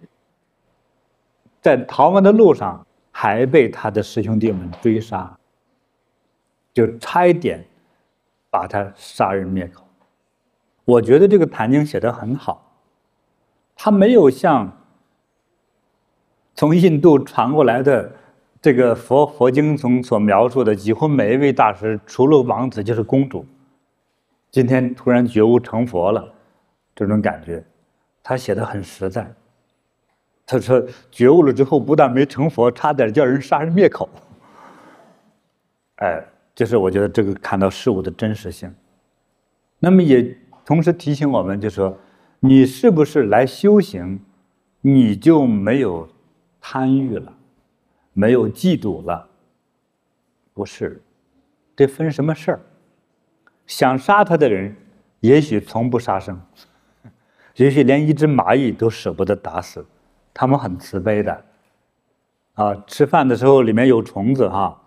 [1.60, 5.32] 在逃亡的路上，还被他的师兄弟们追杀，
[6.72, 7.64] 就差一点
[8.50, 9.84] 把他杀人灭口。
[10.84, 12.68] 我觉得这个《坛经》写得很好。
[13.74, 14.70] 他没有像
[16.54, 18.12] 从印度传过来的
[18.60, 23.44] 这个佛佛经中所描述的，几乎每一位大师，除了王子就是公主，
[24.50, 26.32] 今天突然觉悟成佛了，
[26.94, 27.64] 这种感觉，
[28.22, 29.34] 他写的很实在。
[30.46, 30.80] 他说
[31.10, 34.08] 觉悟了之后，不但没成佛，差点叫人杀人灭口。
[35.96, 36.22] 哎，
[36.54, 38.74] 就是我觉得这个看到事物的真实性，
[39.78, 41.98] 那么也同时提醒我们，就是说。
[42.44, 44.18] 你是不是来修行，
[44.80, 46.08] 你就没有
[46.60, 47.32] 贪欲了，
[48.12, 49.28] 没有嫉妒了？
[50.52, 51.00] 不是，
[51.76, 52.60] 这分什么事儿？
[53.68, 54.74] 想杀他的人，
[55.20, 56.36] 也许从不杀生，
[57.54, 59.86] 也许连一只蚂蚁都舍不得打死，
[60.34, 61.44] 他们很慈悲的。
[62.54, 64.82] 啊，吃饭的时候里面有虫子哈，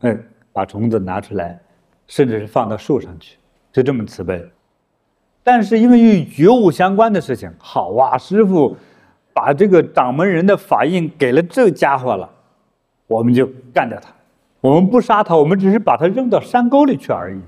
[0.00, 0.24] 嗯，
[0.58, 1.56] 把虫子拿出来，
[2.08, 3.38] 甚至是放到树上去，
[3.70, 4.44] 就这么慈悲。
[5.44, 8.76] 但是因为与觉悟相关的事情，好啊，师傅
[9.32, 12.28] 把这个掌门人的法印给了这家伙了，
[13.06, 14.10] 我们就干掉他。
[14.60, 17.40] 我们不杀他，我们只是把他扔到山沟里去而已。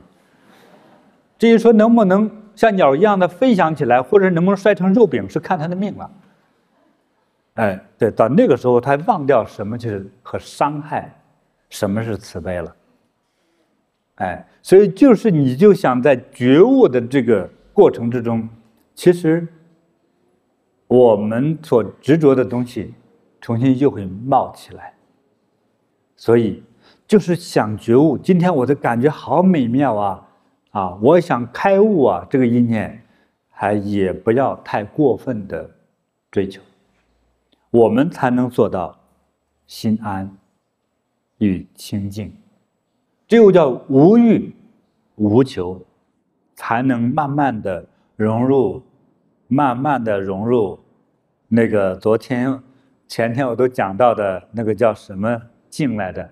[1.36, 6.08] 至于说能不能像鸟一样的飞翔起来，或者能不能摔成肉饼，是看他的命了。
[7.54, 11.12] 哎，对，到那个时候他忘掉什么就是和伤害，
[11.70, 12.76] 什么是慈悲了。
[14.20, 17.50] 哎，所以就是你就想在觉悟的这个。
[17.72, 18.46] 过程之中，
[18.94, 19.46] 其实
[20.86, 22.92] 我们所执着的东西，
[23.40, 24.92] 重新又会冒起来。
[26.14, 26.62] 所以，
[27.06, 28.18] 就是想觉悟。
[28.18, 30.28] 今天我的感觉好美妙啊！
[30.72, 32.26] 啊，我想开悟啊！
[32.28, 33.02] 这个意念，
[33.48, 35.70] 还也不要太过分的
[36.30, 36.60] 追求，
[37.70, 38.98] 我们才能做到
[39.66, 40.36] 心安
[41.38, 42.36] 与清净。
[43.30, 44.54] 只有叫无欲
[45.14, 45.80] 无求。
[46.56, 48.82] 才能慢慢的融入，
[49.48, 50.78] 慢慢的融入，
[51.48, 52.62] 那个昨天、
[53.08, 55.40] 前天我都讲到的那个叫什么
[55.70, 56.30] 境来的，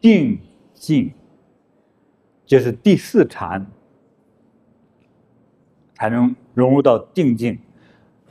[0.00, 0.38] 定
[0.72, 1.12] 境，
[2.46, 3.66] 就是第四禅，
[5.92, 7.58] 才能融入到定境。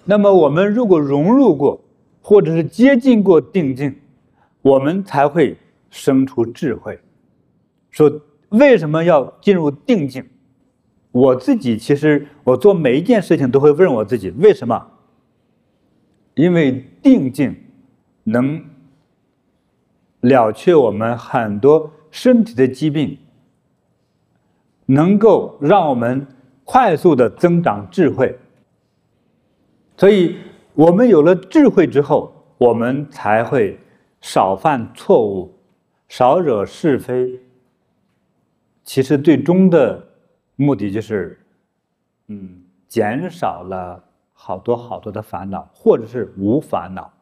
[0.04, 1.80] 那么我们如果融入过，
[2.24, 3.96] 或者是接近过定境，
[4.64, 5.56] 我们才会
[5.90, 7.00] 生出智慧，
[7.90, 8.22] 说。
[8.52, 10.26] 为什么要进入定境？
[11.12, 14.88] 我自己其实，我做每一件事情都会问我自己：为什么？
[16.34, 17.54] 因为定境
[18.24, 18.64] 能
[20.22, 23.18] 了却我们很多身体的疾病，
[24.86, 26.26] 能够让我们
[26.64, 28.40] 快速的增长智慧。
[29.98, 30.38] 所以，
[30.74, 33.78] 我们有了智慧之后，我们才会
[34.22, 35.54] 少犯错误，
[36.08, 37.42] 少惹是非。
[38.84, 40.08] 其实最终的
[40.56, 41.40] 目的就是，
[42.28, 47.14] 嗯，减少了好多好多的烦恼，或者是无烦恼。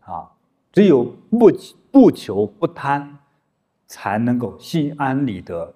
[0.00, 0.32] 啊，
[0.72, 1.50] 只有不
[1.90, 3.18] 不求不贪，
[3.86, 5.74] 才能够心安理得。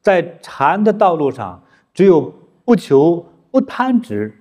[0.00, 2.32] 在禅的道路上，只有
[2.64, 4.40] 不求不贪执，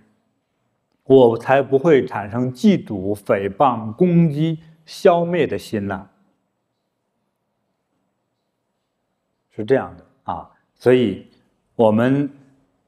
[1.05, 6.09] 我才不会产生嫉妒、诽谤、攻击、消灭的心呐。
[9.55, 10.49] 是这样的啊。
[10.75, 11.27] 所以，
[11.75, 12.29] 我们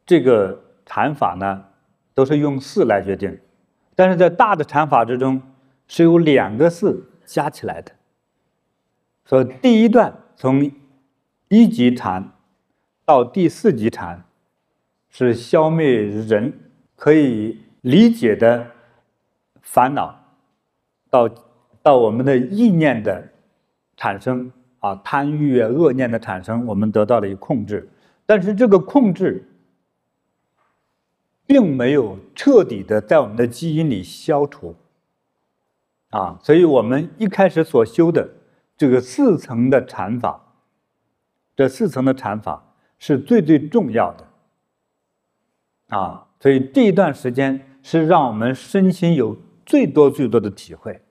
[0.05, 1.65] 这个禅法呢，
[2.13, 3.39] 都是用四来决定，
[3.95, 5.41] 但是在大的禅法之中，
[5.87, 7.91] 是由两个四加起来的。
[9.25, 10.71] 所以第一段从
[11.47, 12.31] 一级禅
[13.05, 14.25] 到第四级禅，
[15.09, 16.53] 是消灭人
[16.95, 18.71] 可以理解的
[19.61, 20.23] 烦恼，
[21.09, 21.29] 到
[21.87, 23.25] 到我们的意念的
[23.95, 27.87] 产生啊，贪欲啊、恶念的产生，我们得到了一个控制，
[28.25, 29.47] 但是这个控制
[31.45, 34.75] 并没有彻底的在我们的基因里消除。
[36.09, 38.27] 啊，所以我们一开始所修的。
[38.75, 40.39] 这个四层的禅法，
[41.55, 44.27] 这四层的禅法是最最重要的，
[45.97, 51.01] 啊，所以这一段时间是让我们身心有最多最多的体会，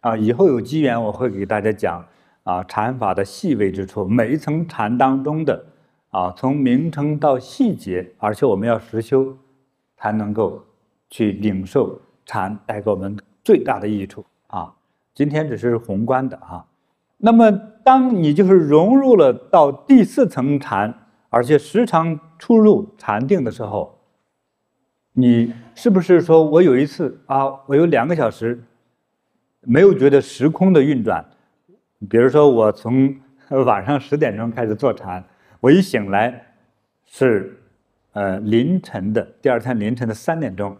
[0.00, 2.04] 啊，以后有机缘我会给大家讲
[2.44, 5.64] 啊禅法的细微之处，每一层禅当中的
[6.10, 9.36] 啊从名称到细节，而且我们要实修，
[9.96, 10.62] 才能够
[11.10, 14.72] 去领受禅带给我们最大的益处啊。
[15.14, 16.64] 今天只是宏观的啊，
[17.16, 17.50] 那么
[17.82, 20.94] 当你就是融入了到第四层禅，
[21.28, 23.98] 而且时常出入禅定的时候，
[25.14, 28.62] 你是不是说我有一次啊，我有两个小时
[29.62, 31.24] 没有觉得时空的运转？
[32.08, 33.14] 比如说我从
[33.66, 35.24] 晚上十点钟开始坐禅，
[35.60, 36.46] 我一醒来
[37.04, 37.58] 是
[38.12, 40.76] 呃凌晨的第二天凌晨的三点钟，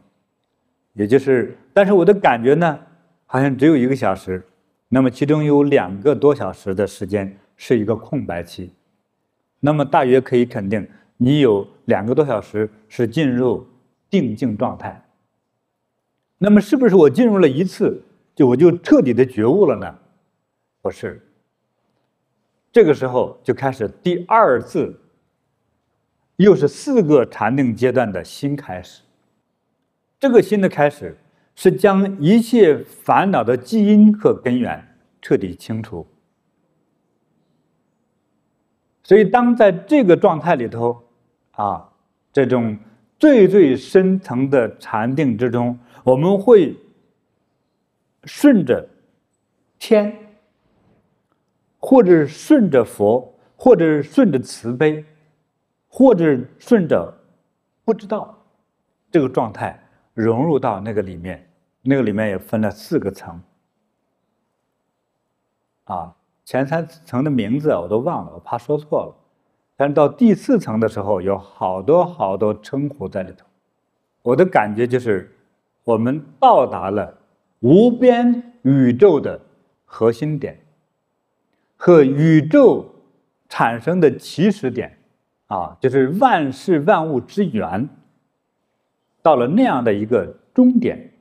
[0.92, 2.78] 也就是，但是我的感觉呢？
[3.26, 4.42] 好像只有一个小时，
[4.88, 8.72] 那么其中有两个多小时的时间是一个空白期，
[9.60, 10.88] 那么大约可以肯定，
[11.18, 13.66] 你有两个多小时是进入
[14.08, 15.04] 定静状态。
[16.38, 18.02] 那么是不是我进入了一次，
[18.38, 19.98] 就我就彻底的觉悟了呢？
[20.81, 21.20] 不是，
[22.70, 24.96] 这个时候就开始第二次，
[26.37, 29.03] 又是四个禅定阶段的新开始，
[30.20, 31.18] 这个新的开始。
[31.61, 36.07] 是将一切烦恼的基因和根源彻底清除。
[39.03, 41.03] 所以，当在这个状态里头，
[41.51, 41.90] 啊，
[42.33, 42.79] 这种
[43.18, 46.77] 最最深层的禅定之中，我们会
[48.28, 48.88] 顺着
[49.78, 50.16] 天，
[51.80, 55.04] 或者是顺着佛，或者是顺着慈悲，
[55.88, 57.12] 或者顺着
[57.84, 58.38] 不知道
[59.10, 59.82] 这个状态
[60.14, 61.44] 融入到那个里面。
[61.80, 63.40] 那个里面也分了四个层，
[65.84, 66.14] 啊，
[66.44, 69.14] 前三层的名字我都忘了，我怕说错了。
[69.74, 73.46] 但是到第四层的时候，有好多好多称呼在里头。
[74.22, 75.34] 我的感觉就是，
[75.84, 77.17] 我们到达了
[77.61, 79.40] 无边宇宙的
[79.85, 80.61] 核心点，
[81.77, 82.94] 和宇宙
[83.49, 84.99] 产生的起始点，
[85.47, 87.88] 啊，就是万事万物之源，
[89.23, 91.12] 到了那样的一个终点。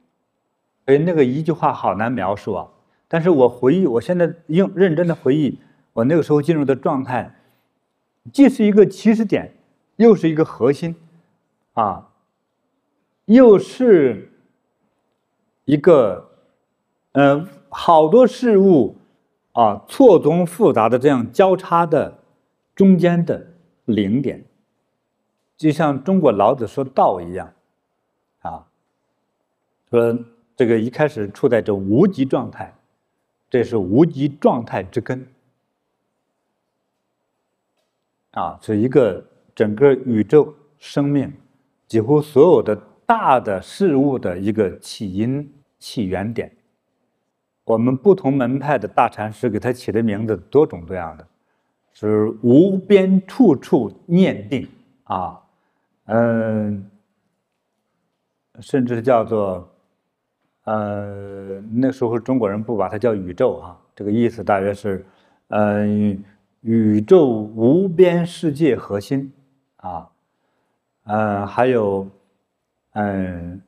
[0.86, 2.68] 哎那个一句话好难描述啊！
[3.10, 5.60] 但是我回忆，我现在用认真的回忆，
[5.92, 7.36] 我那个时候进入的状态，
[8.32, 9.54] 既是一个起始点，
[9.98, 10.96] 又是一个核心，
[11.74, 12.10] 啊，
[13.26, 14.32] 又是
[15.68, 16.30] 一个，
[17.12, 18.96] 呃，好多事物
[19.52, 22.18] 啊错综复杂的这样交叉的
[22.74, 23.46] 中间的
[23.86, 24.46] 零点，
[25.58, 27.54] 就像中国老子说道一样，
[28.40, 28.66] 啊，
[29.92, 30.18] 说。
[30.58, 32.74] 这个一开始处在这无极状态，
[33.48, 35.28] 这是无极状态之根，
[38.32, 41.32] 啊，是一个整个宇宙生命
[41.86, 42.76] 几乎所有的
[43.06, 45.48] 大的事物的一个起因
[45.80, 46.52] 起源点。
[47.64, 51.28] 我们不同门派的大禅师给他起的名字多种多样的，
[51.94, 54.68] 是无边处处念定
[55.04, 55.42] 啊，
[56.06, 56.90] 嗯，
[58.60, 59.70] 甚至叫做。
[60.64, 65.06] 呃，那时候中国人不把它叫宇宙啊，这个意思大约是，
[65.48, 65.88] 呃，
[66.60, 69.32] 宇宙无边世界核心
[69.78, 70.10] 啊，
[71.06, 72.06] 呃，还有，
[72.96, 73.62] 嗯，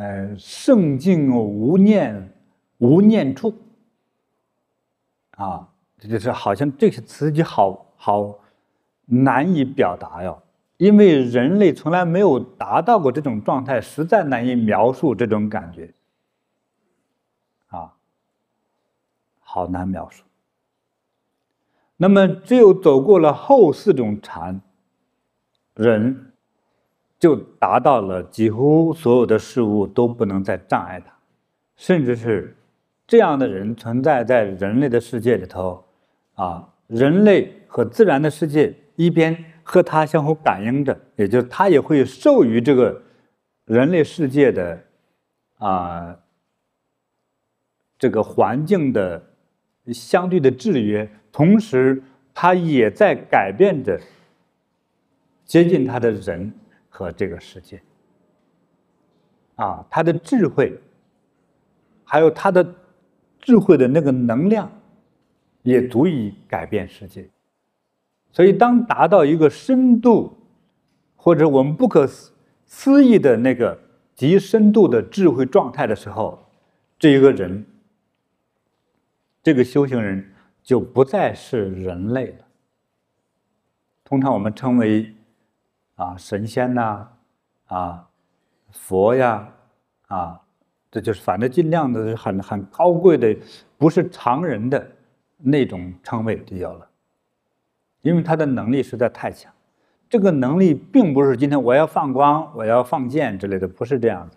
[0.00, 2.32] 呃圣境无念
[2.78, 3.54] 无念处，
[5.32, 8.38] 啊，这就是好像这些词句好好
[9.04, 10.42] 难以表达哟。
[10.78, 15.92] 因为人类从来没有达到过这种状态，实在难以描述这种感觉，
[17.66, 17.92] 啊，
[19.38, 20.24] 好难描述。
[21.98, 24.62] 那么，只有走过了后四种禅，
[25.74, 26.29] 人
[27.20, 31.12] 就达到了几乎所有的事物都不能再障碍他，
[31.76, 32.56] 甚至是
[33.06, 35.84] 这样的人存在在人类的世界里头，
[36.34, 43.02] 啊，人类和自然的世界一边和它相互感应着，也就是它也会授予这个
[43.66, 44.82] 人类世界的
[45.58, 46.16] 啊
[47.98, 49.22] 这个环境的
[49.92, 52.02] 相对的制约，同时
[52.32, 54.00] 它也在改变着
[55.44, 56.52] 接近它的人
[57.00, 57.80] 和这个世界。
[59.56, 60.78] 啊，他的智慧，
[62.04, 62.74] 还有他的
[63.40, 64.70] 智慧的那个能量。
[65.62, 67.28] 也足以改变世界，
[68.32, 70.34] 所以当达到一个深度，
[71.14, 72.08] 或者我们不可
[72.64, 73.78] 思议的那个
[74.16, 76.46] 极深度的智慧状态的时候，
[76.98, 77.66] 这一个人，
[79.42, 80.32] 这个修行人
[80.62, 82.46] 就不再是人类了。
[84.02, 85.14] 通常我们称为
[86.00, 87.08] 啊神仙呐，
[87.66, 88.08] 啊
[88.70, 89.48] 佛呀，
[90.06, 90.40] 啊，
[90.90, 93.36] 这就是反正尽量的很很高贵的，
[93.76, 94.96] 不是常人的。
[95.42, 96.86] 那种称谓就有了，
[98.02, 99.50] 因为他的能力实在太强。
[100.06, 104.36] 这个能力并不是今天我要放光、我要放箭之类的，不是这样子。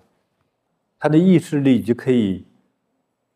[0.97, 2.47] 他的意识力就可以，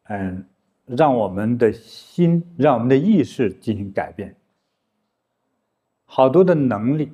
[0.04, 0.46] 嗯，
[0.86, 4.34] 让我们的心、让我们的意识进行改变。
[6.06, 7.12] 好多的能力，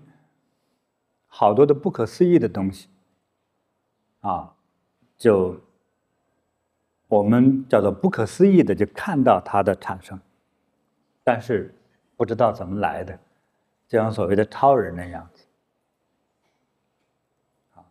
[1.36, 2.88] 好多的不可思议的东西，
[4.20, 4.54] 啊，
[5.18, 5.60] 就
[7.08, 10.20] 我们叫做不可思议的，就看到它的产生。
[11.24, 11.74] 但是
[12.16, 13.20] 不知道怎么来的，
[13.88, 15.46] 就像所谓的超人那样子，
[17.74, 17.84] 啊，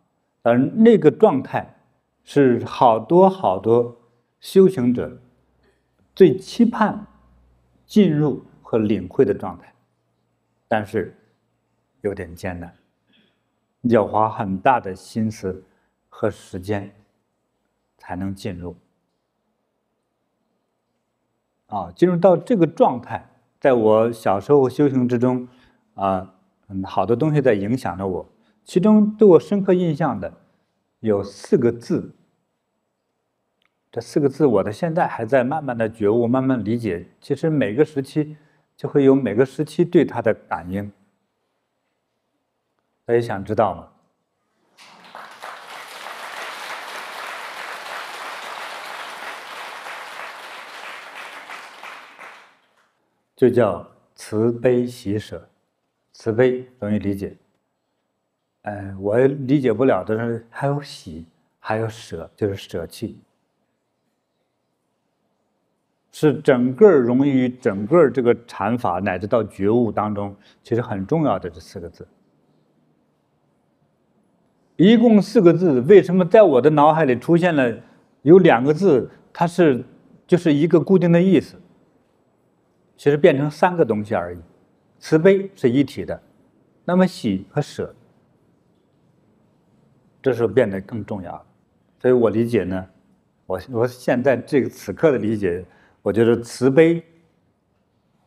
[0.43, 1.75] 而那个状态
[2.23, 3.93] 是好多好多
[4.39, 5.19] 修行者
[6.15, 7.05] 最期盼
[7.85, 9.73] 进入和领会的状态，
[10.69, 11.13] 但是
[11.99, 12.73] 有点艰难，
[13.83, 15.63] 要花很大的心思
[16.09, 16.93] 和时间
[17.97, 18.75] 才能进入。
[21.67, 23.29] 啊，进入到这个状态，
[23.59, 25.47] 在我小时候修行之中，
[25.95, 26.33] 啊，
[26.67, 28.29] 嗯，好多东西在影响着我。
[28.63, 30.31] 其中对我深刻印象的
[30.99, 32.13] 有四个字，
[33.91, 37.07] 这四个字我到现在还在慢慢的觉悟，慢慢理解。
[37.19, 38.37] 其实每个时期
[38.77, 40.91] 就会有每个时期对它的感应。
[43.05, 43.89] 大家想知道吗？
[53.35, 53.85] 就叫
[54.15, 55.49] 慈悲喜舍，
[56.13, 57.35] 慈悲容易理解。
[58.61, 61.25] 哎，我理解不了的是还有喜，
[61.59, 63.19] 还有舍，就是舍弃，
[66.09, 70.33] 是整个融于整个这个禅法乃至到觉悟当中，
[70.63, 72.07] 其实很重要的这四个字。
[74.75, 77.75] 一共四个字，为什么在我的脑海里出现了
[78.23, 79.09] 有两个字？
[79.31, 79.83] 它是
[80.27, 81.55] 就是一个固定的意思。
[82.95, 84.37] 其实变成三个东西而已，
[84.99, 86.21] 慈悲是一体的，
[86.85, 87.93] 那么喜和舍，
[90.21, 91.45] 这时候变得更重要了。
[91.99, 92.87] 所以我理解呢，
[93.45, 95.65] 我我现在这个此刻的理解，
[96.01, 97.03] 我觉得慈悲，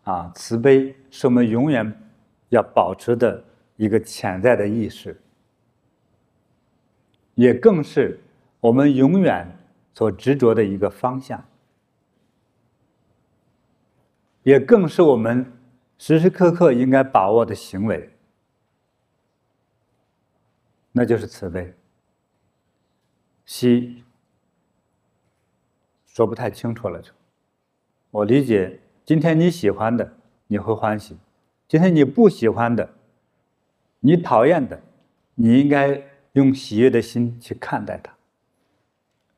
[0.03, 1.91] 啊，慈悲是我们永远
[2.49, 3.43] 要保持的
[3.77, 5.19] 一个潜在的意识，
[7.37, 8.21] 也更是
[8.59, 9.57] 我们永远
[9.95, 11.43] 所执着的一个方向。
[14.43, 15.53] 也更是我们
[15.99, 18.11] 时时刻刻应该把握的行为，
[20.93, 21.75] 那就是慈悲。
[23.45, 24.05] 西，
[26.07, 27.03] 说不太清楚了。
[28.13, 30.17] 我理解，今天你喜欢的，
[30.47, 31.17] 你会欢喜；
[31.69, 32.89] 今天你不喜欢的，
[33.99, 34.81] 你讨厌的，
[35.35, 36.01] 你应该
[36.37, 38.13] 用喜悦的心去看待它。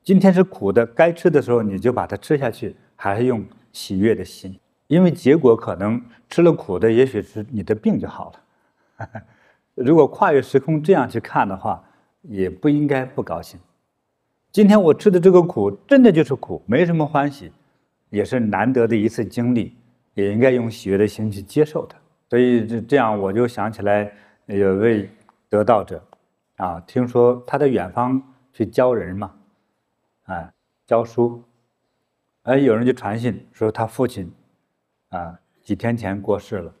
[0.03, 4.57] 今天是苦的，该吃的时候你就把它吃下去，还是用喜悦的心。
[4.87, 9.09] 因为结果可能吃了苦的，也许是你的病就好了。
[9.75, 11.81] 如果跨越时空这样去看的话，
[12.23, 13.57] 也不应该不高兴。
[14.51, 17.51] 今天我吃的这个苦，真的就是苦，没什么欢喜，
[18.09, 19.73] 也是难得的一次经历，
[20.15, 21.97] 也应该用喜悦的心去接受它。
[22.29, 24.11] 所以这这样，我就想起来
[24.47, 25.09] 有位
[25.49, 26.03] 得道者，
[26.59, 28.21] 啊，听说他在远方
[28.53, 29.33] 去教人嘛，
[30.25, 30.53] 啊，
[30.85, 31.43] 教书，
[32.43, 34.31] 哎，有人就传信说他父亲。
[35.09, 36.71] 啊，几天前过世了，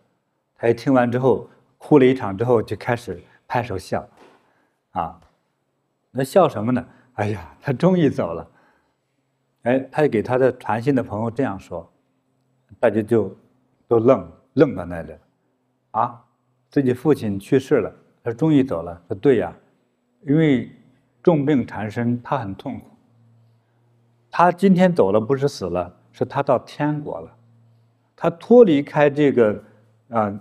[0.53, 1.49] 他一听完之后
[1.79, 4.07] 哭了一场，之后就开始拍手笑，
[4.91, 5.19] 啊，
[6.11, 6.85] 那笑什么呢？
[7.15, 8.47] 哎呀，他终于走了，
[9.63, 11.91] 哎，他就给他的传信的朋友这样说，
[12.79, 13.35] 大家就
[13.87, 15.15] 都愣愣在那里，
[15.89, 16.23] 啊，
[16.69, 17.91] 自己父亲去世了，
[18.23, 19.51] 他终于走了，说对呀，
[20.21, 20.71] 因为
[21.23, 22.85] 重病缠身，他很痛苦，
[24.29, 27.35] 他今天走了不是死了，是他到天国了。
[28.15, 29.63] 他脱离开这个
[30.09, 30.39] 啊，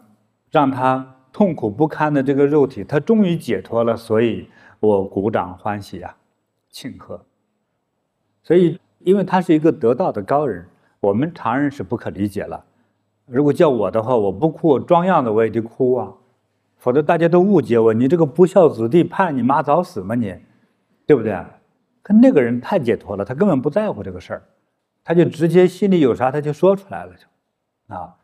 [0.50, 4.48] 让他痛苦不堪的这个肉体，他终于解脱了，所以
[4.80, 6.16] 我鼓掌欢喜啊，
[6.70, 7.24] 庆贺。
[8.42, 10.66] 所以，因为他是一个得道的高人，
[11.00, 12.64] 我们常人是不可理解了。
[13.26, 16.12] 如果叫我的话，我不哭，装样子我也得哭啊，
[16.78, 20.34] 否则大家都误解我，你这个不孝子弟，盼你妈早死吗你？
[21.06, 21.36] 对不对？
[22.02, 24.42] 可那个人太解脱了，他根本不在乎这个事儿，
[25.04, 28.14] 他就直接心里有啥他就说出来了，就啊，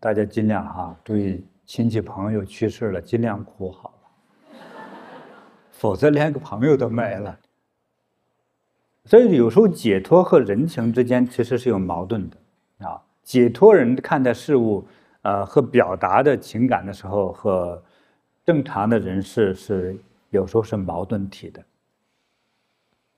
[0.00, 4.58] 大家尽量哈，注意亲戚朋友去世了，尽量哭好了，
[5.72, 7.38] 否则连个朋友都没了。
[9.04, 13.02] 所以有时候解脱和人情之间其实是有矛盾的啊。
[13.22, 14.86] 解脱人看待事物，
[15.26, 17.82] 呃，和表达的情感的时候，和
[18.44, 19.98] 正常的人士是
[20.30, 21.64] 有时候是矛盾体的。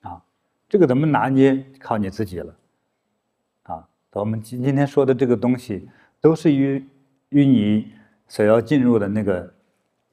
[0.01, 0.19] 啊，
[0.67, 2.55] 这个怎么拿捏，靠你自己了。
[3.61, 5.87] 啊，我们今今天说的这个东西，
[6.19, 6.83] 都是与
[7.29, 7.91] 与你
[8.27, 9.53] 所要进入的那个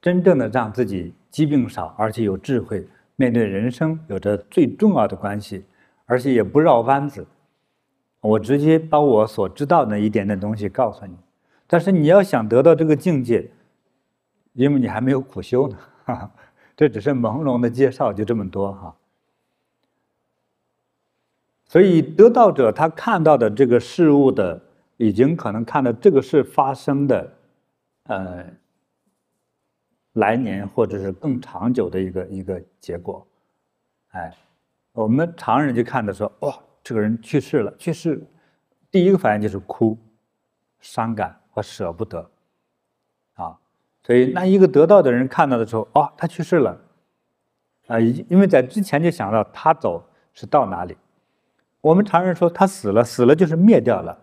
[0.02, 2.86] 真正的让自己疾病少，而且有智慧。
[3.18, 5.64] 面对人生有着最重要的关系，
[6.04, 7.26] 而且也不绕弯子。
[8.20, 11.16] 我直接把我所知道的一点点东西告诉你，
[11.66, 13.50] 但是你要想得到这个境界，
[14.52, 16.30] 因为你还没有苦修呢，哈哈，
[16.76, 18.96] 这只是朦胧的介绍，就这么多哈。
[21.64, 24.62] 所以得道者他看到的这个事物的，
[24.96, 27.32] 已经可能看到这个事发生的，
[28.04, 28.46] 呃。
[30.16, 33.26] 来年或者是更长久的一个一个结果，
[34.12, 34.34] 哎，
[34.92, 38.26] 我们常人就看的说，哇，这个人去世了，去世，
[38.90, 39.98] 第一个反应就是哭，
[40.80, 42.30] 伤感和舍不得，
[43.36, 43.56] 啊，
[44.02, 46.78] 所以那一个得道的人看到的时候，哦，他去世了，
[47.86, 50.04] 啊，因为在之前就想到他走
[50.34, 50.94] 是到哪里，
[51.80, 54.18] 我们常人说他死了，死了就是灭掉了，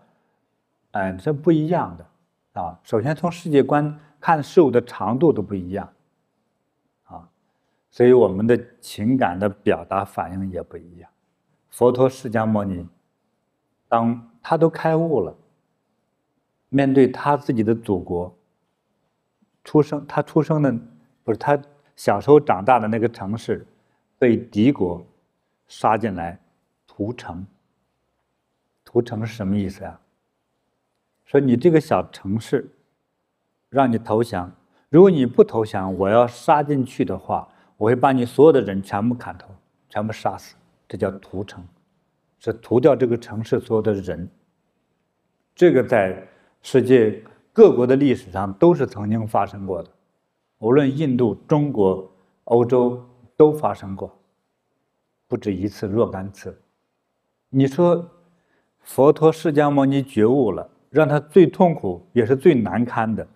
[0.92, 3.98] 哎，这不一样的，啊，首先从世界观。
[4.20, 5.86] 看事物的长度都不一样，
[7.02, 7.28] 啊，
[7.90, 11.10] 所以我们的情感的表达反应也不一样。
[11.68, 12.88] 佛陀释迦牟尼，
[13.86, 15.36] 当他都开悟了，
[16.74, 18.36] 面对他自己的祖国，
[19.62, 20.74] 出生他出生的
[21.22, 21.56] 不是他
[21.94, 23.64] 小时候长大的那个城市，
[24.18, 25.06] 被敌国
[25.68, 26.40] 杀进来
[26.86, 27.46] 屠城。
[28.84, 30.00] 屠城是什么意思啊？
[31.24, 32.68] 说你这个小城市。
[33.70, 34.52] 让你投降，
[34.88, 39.48] 如果你不投降，我要杀进去的话，我会把你所有的人全部砍头，
[39.88, 40.54] 全部杀死，
[40.86, 41.66] 这叫屠城，
[42.38, 44.30] 是屠掉这个城市所有的人。
[45.56, 46.24] 这个在
[46.64, 49.90] 世界各国的历史上都是曾经发生过的，
[50.58, 52.10] 无论印度、中国、
[52.44, 53.04] 欧洲
[53.36, 54.10] 都发生过，
[55.28, 56.58] 不止一次，若干次。
[57.50, 58.08] 你说
[58.80, 63.28] 佛陀释迦牟尼觉悟了，让他最痛苦也是最难堪的。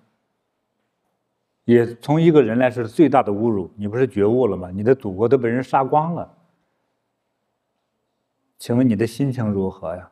[1.65, 3.71] 也从一个人来说最大的侮辱。
[3.77, 4.71] 你不是觉悟了吗？
[4.71, 6.35] 你的祖国都被人杀光了，
[8.57, 10.11] 请问你的心情如何呀？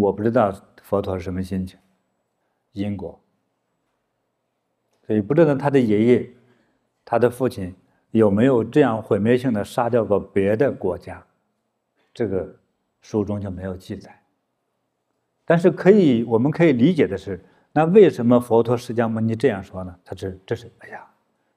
[0.00, 0.52] 我不知道
[0.86, 1.76] 佛陀是什么心情，
[2.70, 3.20] 因果。
[5.04, 6.30] 所以不知道他的爷爷、
[7.04, 7.74] 他的父亲
[8.12, 11.26] 有没有这样毁灭性的杀掉过别的国家，
[12.14, 12.56] 这个
[13.00, 14.16] 书中就没有记载。
[15.44, 17.44] 但是可以，我们可以理解的是。
[17.72, 19.98] 那为什么佛陀释迦牟尼这样说呢？
[20.04, 21.04] 他是这是哎呀，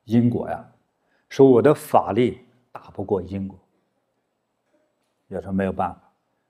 [0.05, 0.67] 因果呀，
[1.30, 2.39] 说我的法力
[2.71, 3.59] 打不过因果，
[5.27, 6.01] 有时候没有办法，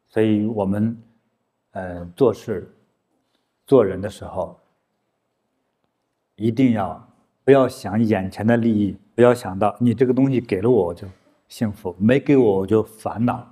[0.07, 0.97] 所以我们
[1.71, 2.73] 呃做事
[3.65, 4.59] 做人的时候，
[6.35, 7.07] 一定要
[7.43, 11.07] 不要想眼前的利益，不要想到你这个东西给了我我就
[11.47, 13.47] 幸福，没给我我就烦恼，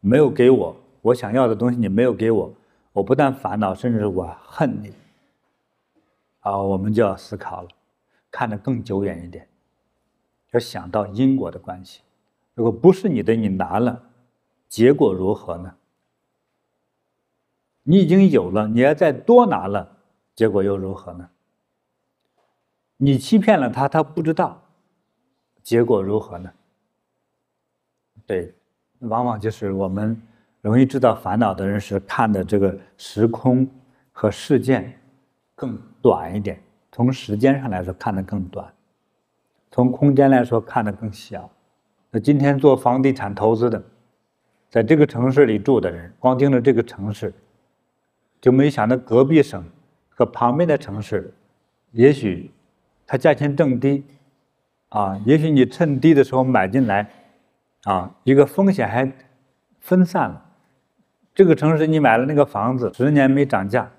[0.00, 2.52] 没有给我我想要的东西你没有给我，
[2.92, 4.92] 我不但烦恼，甚至我恨你。
[6.40, 7.68] 啊，我们就要思考了，
[8.30, 9.46] 看得更久远一点，
[10.52, 12.00] 要想到因果的关系。
[12.54, 14.02] 如果不是你的，你拿了，
[14.68, 15.74] 结果如何呢？
[17.88, 19.96] 你已经有了，你要再多拿了，
[20.34, 21.26] 结果又如何呢？
[22.98, 24.60] 你欺骗了他，他不知道，
[25.62, 26.52] 结果如何呢？
[28.26, 28.52] 对，
[28.98, 30.20] 往往就是我们
[30.60, 33.66] 容易制造烦恼的人，是看的这个时空
[34.12, 35.00] 和事件
[35.54, 35.80] 更。
[36.00, 36.62] 短一点，
[36.92, 38.72] 从时间上来说看得更短，
[39.72, 41.50] 从空间来说看得更小。
[42.08, 43.82] 那今天做房地产投资的，
[44.70, 47.34] 在这个城市里住的人，光盯着这个城市，
[48.40, 49.64] 就没想到隔壁省
[50.08, 51.32] 和旁边的城市，
[51.92, 52.50] 也许
[53.06, 54.04] 它价钱更低，
[54.90, 57.08] 啊，也许你趁低的时候买进来，
[57.84, 59.10] 啊，一个风险还
[59.80, 60.44] 分散了，
[61.34, 63.90] 这个城市你买了那个房子，十年没涨价，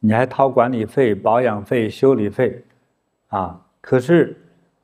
[0.00, 2.64] 你还掏管理费、保养费、修理费，
[3.28, 4.36] 啊，可是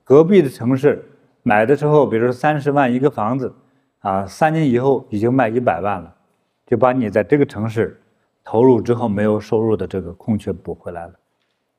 [0.04, 1.04] 隔壁的城市
[1.42, 3.54] 买的时候，比如说三十万一个房子，
[4.00, 6.14] 啊，三年以后已经卖一百万了，
[6.66, 8.00] 就把你在这个城市
[8.44, 11.14] 投入之后没有收入的这个空缺补回来了，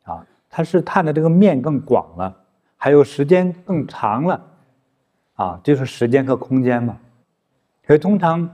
[0.04, 2.36] 啊，它是探的这个面更广了，
[2.78, 4.42] 还有时间更长了，
[5.36, 6.98] 啊，就是时间和空间嘛，
[7.86, 8.50] 所以通常。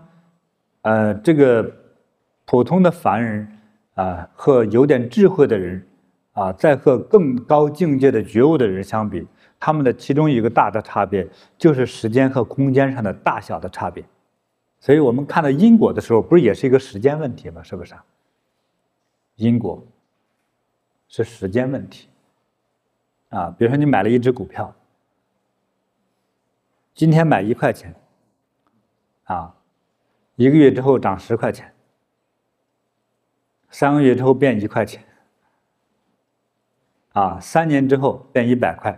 [0.81, 1.69] 呃，这个
[2.45, 3.45] 普通的凡人
[3.95, 5.85] 啊，和有点智慧的人
[6.31, 9.27] 啊，在和更高境界的觉悟的人相比，
[9.59, 14.01] 他们的其中一个大的差别就是时间和空间上的大小的差别。
[14.79, 17.61] 所以我们看到因果的时候，不是也是一个时间问题吗？
[17.61, 18.03] 是不是啊？
[19.35, 19.85] 因果
[21.07, 22.07] 是时间问题
[23.29, 23.49] 啊。
[23.57, 24.73] 比如说，你买了一只股票，
[26.93, 27.93] 今天买一块钱
[29.25, 29.55] 啊。
[30.35, 31.73] 一个月之后涨十块钱，
[33.69, 35.05] 三个月之后变一块钱，
[37.11, 38.97] 啊，三年之后变一百块。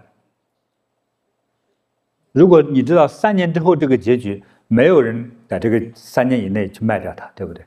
[2.32, 7.66] 如果你知道三年之后这个结局，没有人在这个三年以内去卖掉它，对不对？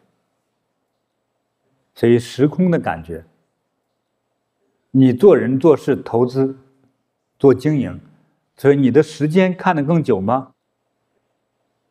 [1.95, 3.27] 所以时空的感觉，
[4.91, 6.57] 你做人做事、投资、
[7.39, 8.01] 做经营，
[8.57, 10.53] 所以你的时间看得更久吗？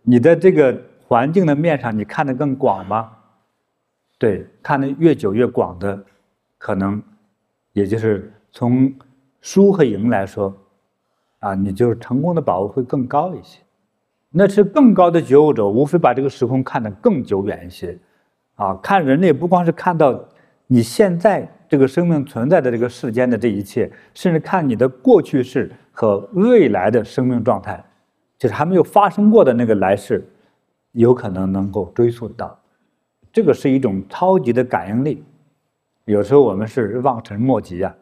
[0.01, 0.81] 你的这个。
[1.05, 3.15] 环境的面上，你看得更广吗？
[4.17, 6.03] 对，看得越久越广的，
[6.57, 7.03] 可能，
[7.73, 8.91] 也就是从
[9.39, 10.57] 输和赢来说，
[11.37, 13.59] 啊，你就是成功的把握会更高一些。
[14.35, 17.95] 那是更高的觉悟者，无非把这个时空看得更久远一些，
[18.55, 20.19] 啊，看人类不光是看到
[20.65, 27.83] 你现在这个生命存在的这个世间的这一切，甚至看你的过去世和未来的生命状态，
[28.39, 30.27] 就是还没有发生过的那个来世。
[30.93, 32.55] 有可能能够追溯到，
[33.31, 35.23] 这个是一种超级的感应力。
[36.05, 37.95] 有时候我们是望尘莫及呀，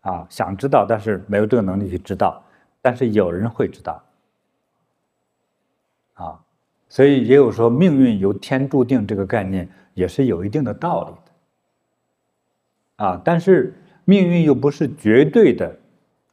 [0.00, 2.42] 啊，想知道，但是没有这个能力去知道。
[2.82, 4.02] 但是有人会知道，
[6.22, 6.38] 啊，
[6.88, 11.14] 所以也有说命运由天注定这个概念也是有一定的道理
[12.98, 15.76] 的，啊，但是命运又不是绝对的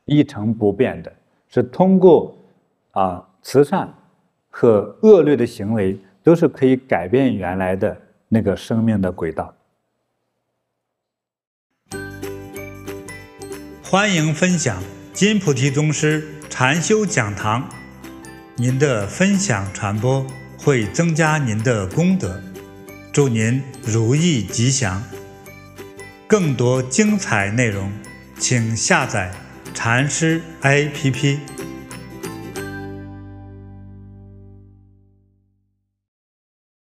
[0.05, 1.11] 一成不变的，
[1.47, 2.35] 是通过
[2.91, 3.91] 啊慈善。
[4.49, 7.95] 和恶劣的行为都是可以改变原来的
[8.27, 9.53] 那个生命的轨道。
[13.83, 14.81] 欢迎分享
[15.13, 17.69] 金菩提宗师禅修讲堂，
[18.59, 20.25] 您的分享传播
[20.57, 22.41] 会增加您的功德，
[23.13, 25.03] 祝您如意吉祥。
[26.25, 27.91] 更多精彩内容，
[28.39, 29.31] 请下载
[29.75, 31.37] 禅师 APP。